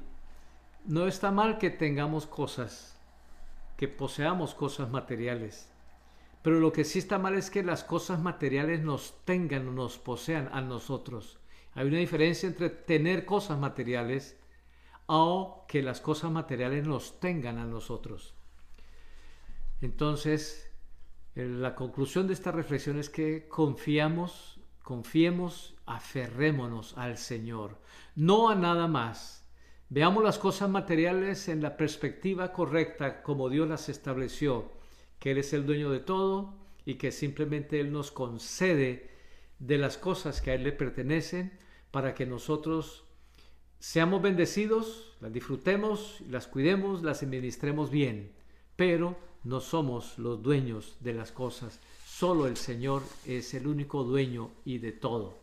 no 0.85 1.07
está 1.07 1.31
mal 1.31 1.59
que 1.59 1.71
tengamos 1.71 2.27
cosas, 2.27 2.97
que 3.77 3.89
poseamos 3.89 4.55
cosas 4.55 4.89
materiales. 4.91 5.69
Pero 6.43 6.61
lo 6.61 6.73
que 6.73 6.85
sí 6.85 7.01
está 7.01 7.19
mal 7.19 7.35
es 7.35 7.51
que 7.51 7.63
las 7.63 7.85
cosas 7.85 8.21
materiales 8.21 8.83
nos 8.83 9.25
tengan 9.25 9.69
o 9.69 9.73
nos 9.73 9.99
posean 9.99 10.49
a 10.53 10.61
nosotros. 10.61 11.41
Hay 11.75 11.87
una 11.87 11.99
diferencia 11.99 12.49
entre 12.49 12.71
tener 12.71 13.25
cosas 13.25 13.59
materiales 13.59 14.37
o 15.07 15.65
que 15.69 15.83
las 15.83 16.01
cosas 16.01 16.31
materiales 16.31 16.87
nos 16.87 17.19
tengan 17.21 17.59
a 17.59 17.65
nosotros. 17.65 18.35
Entonces, 19.81 20.71
la 21.35 21.75
conclusión 21.75 22.27
de 22.27 22.35
esta 22.35 22.53
reflexión 22.53 22.99
es 22.99 23.09
que 23.11 23.49
confiamos, 23.49 24.58
confiemos, 24.89 25.75
aferrémonos 25.85 26.97
al 26.97 27.19
Señor, 27.19 27.77
no 28.17 28.49
a 28.49 28.55
nada 28.55 28.89
más. 28.89 29.47
Veamos 29.91 30.25
las 30.25 30.39
cosas 30.39 30.71
materiales 30.71 31.49
en 31.49 31.61
la 31.61 31.77
perspectiva 31.77 32.55
correcta 32.55 33.23
como 33.23 33.51
Dios 33.51 33.69
las 33.69 33.91
estableció, 33.91 34.73
que 35.19 35.33
Él 35.33 35.37
es 35.37 35.53
el 35.53 35.67
dueño 35.67 35.91
de 35.91 36.01
todo 36.01 36.55
y 36.87 36.95
que 36.95 37.13
simplemente 37.13 37.81
Él 37.81 37.93
nos 37.93 38.11
concede 38.11 39.11
de 39.59 39.77
las 39.77 39.99
cosas 39.99 40.41
que 40.41 40.53
a 40.53 40.55
Él 40.55 40.65
le 40.65 40.73
pertenecen 40.73 41.53
para 41.91 42.15
que 42.15 42.25
nosotros 42.25 43.05
seamos 43.79 44.23
bendecidos, 44.23 45.19
las 45.21 45.35
disfrutemos, 45.35 46.23
las 46.31 46.47
cuidemos, 46.47 47.03
las 47.03 47.23
administremos 47.23 47.91
bien, 47.91 48.33
pero 48.75 49.19
no 49.45 49.61
somos 49.61 50.19
los 50.19 50.43
dueños 50.43 50.97
de 51.01 51.13
las 51.13 51.31
cosas, 51.31 51.79
solo 52.19 52.49
el 52.49 52.57
Señor 52.57 53.05
es 53.27 53.55
el 53.55 53.69
único 53.69 54.03
dueño 54.03 54.51
y 54.65 54.79
de 54.79 54.91
todo. 54.91 55.39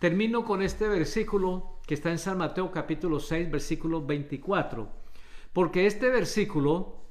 Termino 0.00 0.44
con 0.44 0.62
este 0.62 0.88
versículo 0.88 1.78
que 1.86 1.94
está 1.94 2.10
en 2.10 2.18
San 2.18 2.38
Mateo 2.38 2.72
capítulo 2.72 3.20
6, 3.20 3.48
versículo 3.48 4.04
24, 4.04 4.90
porque 5.52 5.86
este 5.86 6.08
versículo 6.08 7.04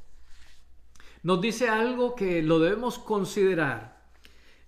nos 1.24 1.40
dice 1.40 1.70
algo 1.70 2.16
que 2.16 2.42
lo 2.42 2.60
debemos 2.60 3.00
considerar. 3.00 4.10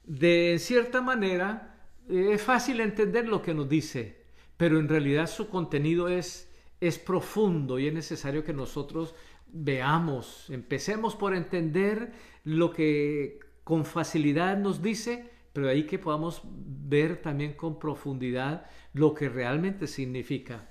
De 0.06 0.56
cierta 0.58 1.02
manera, 1.02 1.75
eh, 2.08 2.30
es 2.32 2.41
fácil 2.41 2.80
entender 2.80 3.28
lo 3.28 3.41
que 3.41 3.54
nos 3.54 3.67
dice, 3.67 4.23
pero 4.56 4.80
en 4.80 4.88
realidad 4.88 5.28
su 5.28 5.49
contenido 5.49 6.08
es, 6.08 6.49
es 6.80 6.97
profundo 6.97 7.78
y 7.78 7.88
es 7.88 7.93
necesario 7.93 8.45
que 8.45 8.54
nosotros 8.54 9.15
veamos, 9.47 10.49
empecemos 10.49 11.13
por 11.17 11.36
entender 11.36 12.13
lo 12.45 12.71
que 12.71 13.48
con 13.69 13.86
facilidad 13.86 14.58
nos 14.58 14.82
dice, 14.82 15.29
pero 15.53 15.69
ahí 15.69 15.86
que 15.86 15.99
podamos 15.99 16.41
ver 16.43 17.21
también 17.21 17.53
con 17.53 17.77
profundidad 17.77 18.65
lo 18.93 19.13
que 19.13 19.29
realmente 19.29 19.86
significa. 19.86 20.67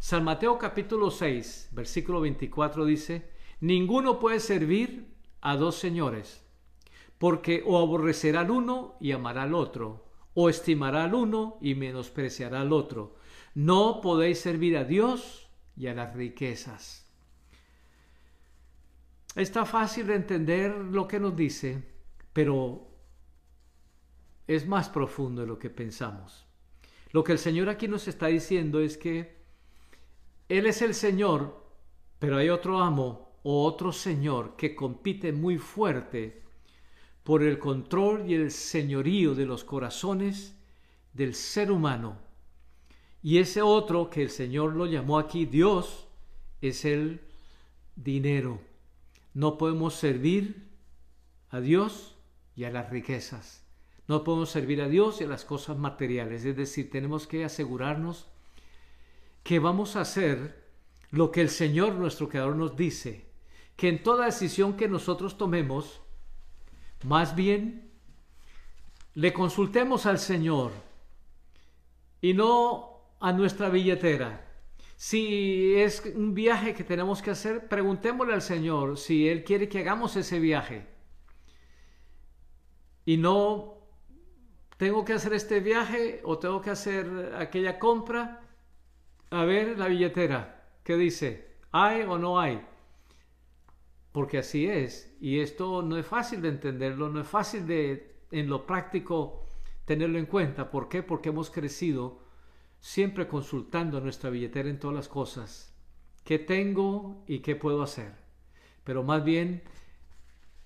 San 0.00 0.24
Mateo 0.24 0.58
capítulo 0.58 1.12
6, 1.12 1.68
versículo 1.70 2.20
24 2.22 2.84
dice, 2.86 3.30
ninguno 3.60 4.18
puede 4.18 4.40
servir 4.40 5.14
a 5.40 5.54
dos 5.54 5.76
señores, 5.76 6.44
porque 7.18 7.62
o 7.64 7.78
aborrecerá 7.78 8.40
al 8.40 8.50
uno 8.50 8.96
y 9.00 9.12
amará 9.12 9.44
al 9.44 9.54
otro, 9.54 10.08
o 10.34 10.48
estimará 10.48 11.04
al 11.04 11.14
uno 11.14 11.56
y 11.60 11.76
menospreciará 11.76 12.62
al 12.62 12.72
otro. 12.72 13.14
No 13.54 14.00
podéis 14.00 14.40
servir 14.40 14.76
a 14.76 14.82
Dios 14.82 15.48
y 15.76 15.86
a 15.86 15.94
las 15.94 16.16
riquezas. 16.16 17.08
Está 19.36 19.64
fácil 19.64 20.08
de 20.08 20.16
entender 20.16 20.72
lo 20.72 21.06
que 21.06 21.20
nos 21.20 21.36
dice, 21.36 21.99
pero 22.32 22.88
es 24.46 24.66
más 24.66 24.88
profundo 24.88 25.42
de 25.42 25.46
lo 25.46 25.58
que 25.58 25.70
pensamos. 25.70 26.46
Lo 27.12 27.24
que 27.24 27.32
el 27.32 27.38
Señor 27.38 27.68
aquí 27.68 27.88
nos 27.88 28.08
está 28.08 28.26
diciendo 28.26 28.80
es 28.80 28.96
que 28.96 29.36
Él 30.48 30.66
es 30.66 30.82
el 30.82 30.94
Señor, 30.94 31.64
pero 32.18 32.36
hay 32.36 32.48
otro 32.48 32.80
amo 32.80 33.38
o 33.42 33.64
otro 33.64 33.92
Señor 33.92 34.56
que 34.56 34.74
compite 34.74 35.32
muy 35.32 35.58
fuerte 35.58 36.42
por 37.24 37.42
el 37.42 37.58
control 37.58 38.28
y 38.28 38.34
el 38.34 38.50
señorío 38.50 39.34
de 39.34 39.46
los 39.46 39.64
corazones 39.64 40.56
del 41.12 41.34
ser 41.34 41.70
humano. 41.70 42.18
Y 43.22 43.38
ese 43.38 43.62
otro 43.62 44.08
que 44.08 44.22
el 44.22 44.30
Señor 44.30 44.74
lo 44.74 44.86
llamó 44.86 45.18
aquí 45.18 45.46
Dios 45.46 46.08
es 46.60 46.84
el 46.84 47.20
dinero. 47.96 48.60
No 49.34 49.58
podemos 49.58 49.94
servir 49.94 50.68
a 51.50 51.60
Dios 51.60 52.09
y 52.60 52.66
a 52.66 52.70
las 52.70 52.90
riquezas. 52.90 53.64
No 54.06 54.22
podemos 54.22 54.50
servir 54.50 54.82
a 54.82 54.88
Dios 54.88 55.20
y 55.20 55.24
a 55.24 55.28
las 55.28 55.46
cosas 55.46 55.78
materiales. 55.78 56.44
Es 56.44 56.54
decir, 56.58 56.90
tenemos 56.90 57.26
que 57.26 57.42
asegurarnos 57.42 58.28
que 59.42 59.58
vamos 59.58 59.96
a 59.96 60.02
hacer 60.02 60.62
lo 61.10 61.30
que 61.30 61.40
el 61.40 61.48
Señor 61.48 61.94
nuestro 61.94 62.28
Creador 62.28 62.56
nos 62.56 62.76
dice, 62.76 63.24
que 63.76 63.88
en 63.88 64.02
toda 64.02 64.26
decisión 64.26 64.76
que 64.76 64.88
nosotros 64.88 65.38
tomemos, 65.38 66.02
más 67.02 67.34
bien, 67.34 67.90
le 69.14 69.32
consultemos 69.32 70.04
al 70.04 70.18
Señor 70.18 70.72
y 72.20 72.34
no 72.34 73.00
a 73.20 73.32
nuestra 73.32 73.70
billetera. 73.70 74.46
Si 74.96 75.76
es 75.76 76.02
un 76.14 76.34
viaje 76.34 76.74
que 76.74 76.84
tenemos 76.84 77.22
que 77.22 77.30
hacer, 77.30 77.68
preguntémosle 77.68 78.34
al 78.34 78.42
Señor 78.42 78.98
si 78.98 79.30
Él 79.30 79.44
quiere 79.44 79.66
que 79.70 79.78
hagamos 79.78 80.14
ese 80.16 80.38
viaje. 80.38 80.89
Y 83.10 83.16
no 83.16 83.74
tengo 84.76 85.04
que 85.04 85.14
hacer 85.14 85.32
este 85.32 85.58
viaje 85.60 86.20
o 86.24 86.38
tengo 86.38 86.60
que 86.60 86.70
hacer 86.70 87.34
aquella 87.36 87.78
compra. 87.78 88.22
A 89.30 89.44
ver 89.44 89.78
la 89.78 89.88
billetera, 89.88 90.40
¿qué 90.84 90.96
dice? 90.96 91.56
¿Hay 91.72 92.02
o 92.02 92.18
no 92.18 92.38
hay? 92.38 92.62
porque 94.12 94.38
así 94.38 94.66
es. 94.66 95.14
Y 95.20 95.40
esto 95.40 95.82
no 95.82 95.96
es 95.96 96.06
fácil 96.06 96.42
de 96.42 96.48
entenderlo, 96.48 97.08
no 97.08 97.20
es 97.20 97.26
fácil 97.26 97.66
de, 97.66 98.16
en 98.30 98.48
lo 98.48 98.66
práctico, 98.66 99.46
tenerlo 99.84 100.18
en 100.18 100.26
cuenta. 100.26 100.70
¿Por 100.70 100.88
qué? 100.88 101.02
Porque 101.02 101.28
hemos 101.28 101.50
crecido 101.50 102.20
siempre 102.80 103.28
consultando 103.28 104.00
nuestra 104.00 104.30
billetera 104.30 104.68
en 104.68 104.78
todas 104.78 104.96
las 104.96 105.08
cosas. 105.08 105.74
¿Qué 106.24 106.38
tengo 106.38 107.22
y 107.26 107.40
qué 107.40 107.56
puedo 107.56 107.82
hacer? 107.82 108.12
Pero 108.84 109.02
más 109.02 109.24
bien 109.24 109.62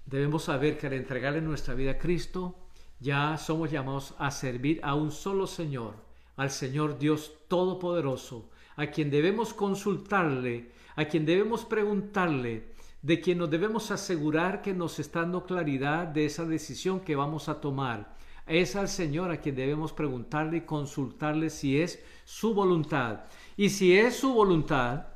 debemos 0.06 0.44
saber 0.44 0.78
que 0.78 0.86
al 0.86 0.92
entregarle 0.94 1.40
nuestra 1.40 1.74
vida 1.74 1.92
a 1.92 1.98
Cristo, 1.98 2.56
ya 3.00 3.36
somos 3.36 3.70
llamados 3.70 4.14
a 4.18 4.30
servir 4.30 4.80
a 4.82 4.94
un 4.94 5.10
solo 5.10 5.46
Señor, 5.46 5.94
al 6.36 6.50
Señor 6.50 6.98
Dios 6.98 7.32
Todopoderoso, 7.48 8.50
a 8.76 8.86
quien 8.86 9.10
debemos 9.10 9.54
consultarle, 9.54 10.72
a 10.96 11.04
quien 11.06 11.26
debemos 11.26 11.64
preguntarle, 11.64 12.74
de 13.02 13.20
quien 13.20 13.38
nos 13.38 13.50
debemos 13.50 13.90
asegurar 13.90 14.62
que 14.62 14.72
nos 14.72 14.98
está 14.98 15.20
dando 15.20 15.44
claridad 15.44 16.06
de 16.06 16.24
esa 16.24 16.44
decisión 16.46 17.00
que 17.00 17.16
vamos 17.16 17.48
a 17.48 17.60
tomar. 17.60 18.16
Es 18.46 18.76
al 18.76 18.88
Señor 18.88 19.30
a 19.30 19.38
quien 19.38 19.56
debemos 19.56 19.92
preguntarle 19.92 20.58
y 20.58 20.60
consultarle 20.62 21.50
si 21.50 21.80
es 21.80 22.02
su 22.24 22.54
voluntad. 22.54 23.24
Y 23.56 23.70
si 23.70 23.96
es 23.96 24.16
su 24.16 24.32
voluntad, 24.32 25.06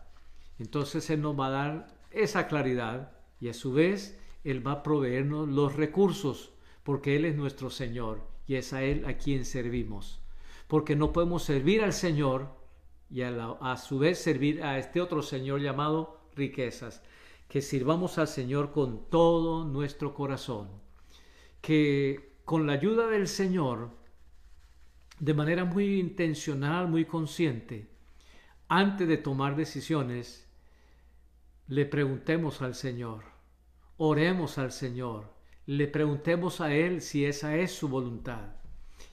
entonces 0.59 1.09
Él 1.11 1.23
nos 1.23 1.39
va 1.39 1.47
a 1.47 1.51
dar 1.51 1.87
esa 2.11 2.47
claridad 2.47 3.13
y 3.41 3.49
a 3.49 3.55
su 3.55 3.73
vez 3.73 4.19
Él 4.45 4.67
va 4.67 4.73
a 4.73 4.83
proveernos 4.83 5.49
los 5.49 5.75
recursos, 5.75 6.53
porque 6.83 7.17
Él 7.17 7.25
es 7.25 7.37
nuestro 7.37 7.71
Señor 7.71 8.27
y 8.47 8.55
es 8.55 8.73
a 8.73 8.83
Él 8.83 9.05
a 9.07 9.17
quien 9.17 9.45
servimos. 9.45 10.21
Porque 10.67 10.97
no 10.97 11.13
podemos 11.13 11.43
servir 11.43 11.83
al 11.83 11.93
Señor 11.93 12.57
y 13.11 13.23
a, 13.23 13.77
su 13.77 13.99
vez 13.99 14.19
servir 14.19 14.63
a 14.63 14.79
este 14.79 15.01
otro 15.01 15.23
Señor 15.23 15.61
llamado 15.61 16.21
riquezas. 16.35 17.03
Que 17.49 17.63
sirvamos 17.63 18.19
al 18.19 18.29
Señor 18.29 18.73
con 18.73 19.09
todo 19.09 19.65
nuestro 19.65 20.15
corazón. 20.15 20.69
Que 21.61 22.37
con 22.45 22.67
la 22.67 22.75
ayuda 22.75 23.07
del 23.07 23.29
Señor, 23.29 23.91
de 25.19 25.35
manera 25.35 25.65
muy 25.65 25.99
intencional, 25.99 26.89
muy 26.89 27.05
consciente, 27.05 27.89
antes 28.69 29.09
de 29.09 29.17
tomar 29.17 29.57
decisiones, 29.57 30.47
le 31.67 31.87
preguntemos 31.87 32.63
al 32.63 32.75
Señor, 32.75 33.25
oremos 33.99 34.57
al 34.59 34.73
Señor, 34.73 35.25
le 35.67 35.87
preguntemos 35.87 36.61
a 36.63 36.73
Él 36.73 37.03
si 37.03 37.27
esa 37.27 37.57
es 37.57 37.73
su 37.73 37.89
voluntad. 37.89 38.57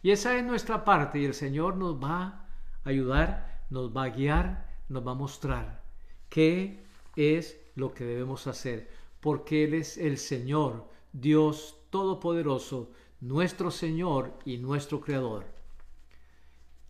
Y 0.02 0.12
esa 0.12 0.38
es 0.38 0.44
nuestra 0.44 0.86
parte 0.86 1.20
y 1.20 1.26
el 1.26 1.34
Señor 1.34 1.76
nos 1.76 2.02
va 2.02 2.48
a 2.84 2.90
ayudar, 2.90 3.66
nos 3.70 3.96
va 3.96 4.06
a 4.06 4.10
guiar, 4.10 4.70
nos 4.88 5.06
va 5.06 5.12
a 5.12 5.16
mostrar 5.16 5.84
qué 6.30 6.86
es 7.16 7.60
lo 7.76 7.94
que 7.94 8.06
debemos 8.06 8.48
hacer, 8.48 8.90
porque 9.20 9.64
Él 9.66 9.74
es 9.74 9.98
el 9.98 10.18
Señor, 10.18 10.88
Dios 11.12 11.82
Todopoderoso, 11.90 12.92
nuestro 13.20 13.72
Señor 13.72 14.38
y 14.46 14.58
nuestro 14.58 15.02
Creador. 15.02 15.46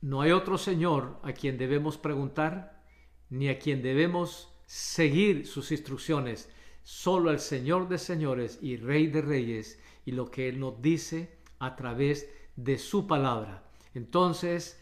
No 0.02 0.22
hay 0.22 0.32
otro 0.32 0.58
Señor 0.58 1.20
a 1.24 1.32
quien 1.32 1.58
debemos 1.58 1.98
preguntar, 1.98 2.84
ni 3.30 3.50
a 3.50 3.58
quien 3.58 3.82
debemos 3.82 4.52
seguir 4.66 5.48
sus 5.48 5.72
instrucciones, 5.72 6.50
solo 6.86 7.32
al 7.32 7.40
Señor 7.40 7.90
de 7.90 7.98
señores 7.98 8.60
y 8.62 8.78
Rey 8.78 9.08
de 9.08 9.24
reyes 9.24 9.80
y 10.06 10.12
lo 10.12 10.30
que 10.30 10.48
Él 10.48 10.60
nos 10.60 10.82
dice 10.84 11.36
a 11.58 11.76
través 11.76 12.30
de 12.56 12.78
su 12.78 13.08
palabra. 13.08 13.64
Entonces, 13.96 14.80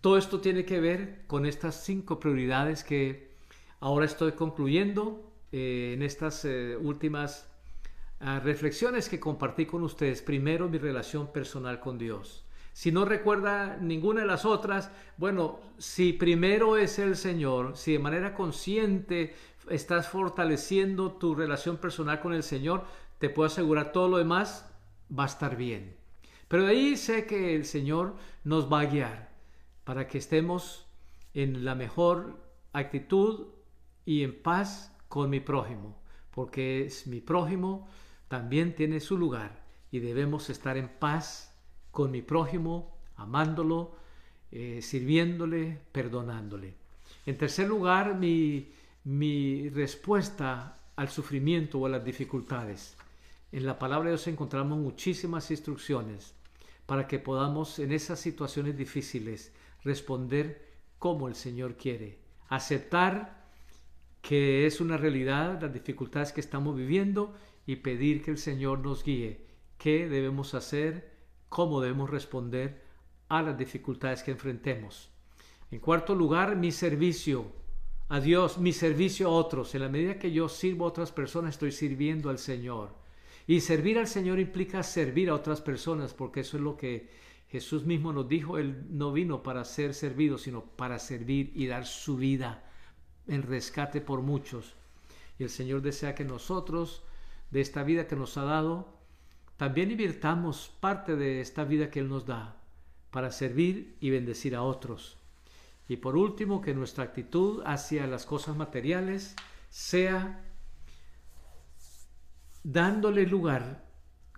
todo 0.00 0.18
esto 0.18 0.40
tiene 0.40 0.64
que 0.64 0.80
ver 0.80 1.22
con 1.28 1.46
estas 1.46 1.84
cinco 1.84 2.18
prioridades 2.18 2.82
que 2.82 3.30
ahora 3.78 4.06
estoy 4.06 4.32
concluyendo 4.32 5.32
eh, 5.52 5.92
en 5.94 6.02
estas 6.02 6.44
eh, 6.44 6.76
últimas 6.76 7.48
ah, 8.18 8.40
reflexiones 8.40 9.08
que 9.08 9.20
compartí 9.20 9.66
con 9.66 9.84
ustedes. 9.84 10.22
Primero, 10.22 10.68
mi 10.68 10.78
relación 10.78 11.32
personal 11.32 11.78
con 11.78 11.96
Dios. 11.96 12.44
Si 12.72 12.92
no 12.92 13.04
recuerda 13.04 13.78
ninguna 13.80 14.22
de 14.22 14.26
las 14.26 14.44
otras, 14.44 14.90
bueno, 15.16 15.60
si 15.78 16.12
primero 16.12 16.76
es 16.76 16.98
el 16.98 17.16
Señor, 17.16 17.76
si 17.76 17.92
de 17.92 17.98
manera 18.00 18.34
consciente 18.34 19.34
estás 19.70 20.08
fortaleciendo 20.08 21.12
tu 21.12 21.34
relación 21.34 21.76
personal 21.76 22.20
con 22.20 22.32
el 22.32 22.42
Señor, 22.42 22.84
te 23.18 23.30
puedo 23.30 23.46
asegurar 23.46 23.92
todo 23.92 24.08
lo 24.08 24.18
demás 24.18 24.68
va 25.16 25.24
a 25.24 25.26
estar 25.26 25.56
bien. 25.56 25.96
Pero 26.48 26.64
de 26.64 26.70
ahí 26.70 26.96
sé 26.96 27.26
que 27.26 27.54
el 27.54 27.64
Señor 27.64 28.14
nos 28.44 28.72
va 28.72 28.80
a 28.80 28.86
guiar 28.86 29.30
para 29.84 30.06
que 30.06 30.18
estemos 30.18 30.86
en 31.34 31.64
la 31.64 31.74
mejor 31.74 32.38
actitud 32.72 33.48
y 34.04 34.22
en 34.22 34.42
paz 34.42 34.92
con 35.08 35.30
mi 35.30 35.40
prójimo, 35.40 35.98
porque 36.30 36.84
es 36.84 37.06
mi 37.06 37.20
prójimo 37.20 37.88
también 38.28 38.74
tiene 38.74 39.00
su 39.00 39.16
lugar 39.16 39.62
y 39.90 40.00
debemos 40.00 40.50
estar 40.50 40.76
en 40.76 40.88
paz 40.88 41.54
con 41.90 42.10
mi 42.10 42.22
prójimo, 42.22 42.98
amándolo, 43.16 43.94
eh, 44.50 44.80
sirviéndole, 44.82 45.78
perdonándole. 45.92 46.74
En 47.24 47.38
tercer 47.38 47.68
lugar, 47.68 48.16
mi, 48.16 48.68
mi 49.06 49.70
respuesta 49.70 50.78
al 50.96 51.08
sufrimiento 51.08 51.78
o 51.78 51.86
a 51.86 51.88
las 51.88 52.04
dificultades. 52.04 52.96
En 53.52 53.64
la 53.64 53.78
palabra 53.78 54.10
de 54.10 54.16
Dios 54.16 54.26
encontramos 54.26 54.78
muchísimas 54.78 55.50
instrucciones 55.50 56.34
para 56.84 57.06
que 57.06 57.18
podamos 57.18 57.78
en 57.78 57.92
esas 57.92 58.20
situaciones 58.20 58.76
difíciles 58.76 59.52
responder 59.84 60.74
como 60.98 61.28
el 61.28 61.36
Señor 61.36 61.76
quiere. 61.76 62.18
Aceptar 62.48 63.46
que 64.20 64.66
es 64.66 64.80
una 64.80 64.96
realidad 64.96 65.62
las 65.62 65.72
dificultades 65.72 66.32
que 66.32 66.40
estamos 66.40 66.76
viviendo 66.76 67.34
y 67.64 67.76
pedir 67.76 68.22
que 68.22 68.32
el 68.32 68.38
Señor 68.38 68.80
nos 68.80 69.04
guíe. 69.04 69.46
¿Qué 69.78 70.08
debemos 70.08 70.54
hacer? 70.54 71.16
cómo 71.48 71.80
debemos 71.80 72.10
responder 72.10 72.82
a 73.28 73.42
las 73.42 73.56
dificultades 73.56 74.22
que 74.22 74.30
enfrentemos. 74.30 75.10
En 75.70 75.80
cuarto 75.80 76.14
lugar, 76.14 76.56
mi 76.56 76.70
servicio 76.72 77.46
a 78.08 78.20
Dios, 78.20 78.58
mi 78.58 78.72
servicio 78.72 79.28
a 79.28 79.32
otros. 79.32 79.74
En 79.74 79.82
la 79.82 79.88
medida 79.88 80.18
que 80.18 80.32
yo 80.32 80.48
sirvo 80.48 80.84
a 80.84 80.88
otras 80.88 81.12
personas, 81.12 81.54
estoy 81.54 81.72
sirviendo 81.72 82.30
al 82.30 82.38
Señor. 82.38 82.90
Y 83.46 83.60
servir 83.60 83.98
al 83.98 84.06
Señor 84.06 84.38
implica 84.38 84.82
servir 84.82 85.28
a 85.28 85.34
otras 85.34 85.60
personas, 85.60 86.14
porque 86.14 86.40
eso 86.40 86.56
es 86.56 86.62
lo 86.62 86.76
que 86.76 87.08
Jesús 87.48 87.84
mismo 87.84 88.12
nos 88.12 88.28
dijo. 88.28 88.58
Él 88.58 88.84
no 88.90 89.12
vino 89.12 89.42
para 89.42 89.64
ser 89.64 89.94
servido, 89.94 90.38
sino 90.38 90.64
para 90.64 90.98
servir 90.98 91.52
y 91.54 91.66
dar 91.66 91.86
su 91.86 92.16
vida 92.16 92.64
en 93.26 93.42
rescate 93.42 94.00
por 94.00 94.22
muchos. 94.22 94.74
Y 95.38 95.44
el 95.44 95.50
Señor 95.50 95.82
desea 95.82 96.14
que 96.14 96.24
nosotros, 96.24 97.02
de 97.50 97.60
esta 97.60 97.82
vida 97.82 98.06
que 98.06 98.16
nos 98.16 98.36
ha 98.36 98.44
dado, 98.44 98.96
también 99.56 99.90
invirtamos 99.90 100.70
parte 100.80 101.16
de 101.16 101.40
esta 101.40 101.64
vida 101.64 101.90
que 101.90 102.00
Él 102.00 102.08
nos 102.08 102.26
da 102.26 102.56
para 103.10 103.30
servir 103.30 103.96
y 104.00 104.10
bendecir 104.10 104.54
a 104.54 104.62
otros. 104.62 105.18
Y 105.88 105.96
por 105.98 106.16
último, 106.16 106.60
que 106.60 106.74
nuestra 106.74 107.04
actitud 107.04 107.62
hacia 107.64 108.06
las 108.06 108.26
cosas 108.26 108.56
materiales 108.56 109.36
sea 109.68 110.42
dándole 112.64 113.26
lugar 113.26 113.86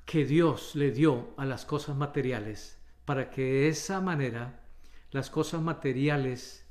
que 0.05 0.25
Dios 0.25 0.75
le 0.75 0.91
dio 0.91 1.35
a 1.37 1.47
las 1.47 1.65
cosas 1.65 1.97
materiales, 1.97 2.79
para 3.05 3.31
que 3.31 3.43
de 3.43 3.69
esa 3.69 4.01
manera 4.01 4.65
las 5.11 5.31
cosas 5.31 5.63
materiales 5.63 6.67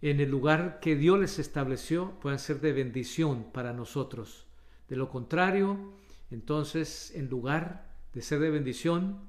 en 0.00 0.20
el 0.20 0.30
lugar 0.30 0.80
que 0.80 0.96
Dios 0.96 1.18
les 1.18 1.38
estableció 1.38 2.18
puedan 2.20 2.38
ser 2.38 2.60
de 2.60 2.72
bendición 2.72 3.50
para 3.52 3.72
nosotros. 3.72 4.46
De 4.88 4.96
lo 4.96 5.08
contrario, 5.08 5.94
entonces 6.30 7.12
en 7.14 7.28
lugar 7.28 7.92
de 8.12 8.22
ser 8.22 8.40
de 8.40 8.50
bendición, 8.50 9.20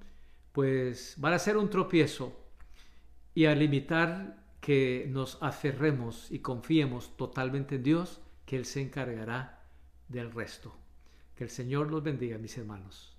pues 0.51 1.15
van 1.17 1.33
a 1.33 1.39
ser 1.39 1.57
un 1.57 1.69
tropiezo 1.69 2.39
y 3.33 3.45
a 3.45 3.55
limitar 3.55 4.42
que 4.63 5.05
nos 5.09 5.37
aferremos 5.43 6.31
y 6.31 6.39
confiemos 6.39 7.17
totalmente 7.17 7.75
en 7.75 7.83
Dios, 7.83 8.21
que 8.45 8.55
Él 8.55 8.63
se 8.63 8.79
encargará 8.81 9.61
del 10.07 10.31
resto. 10.31 10.73
Que 11.35 11.43
el 11.43 11.49
Señor 11.49 11.91
los 11.91 12.01
bendiga, 12.01 12.37
mis 12.37 12.57
hermanos. 12.57 13.12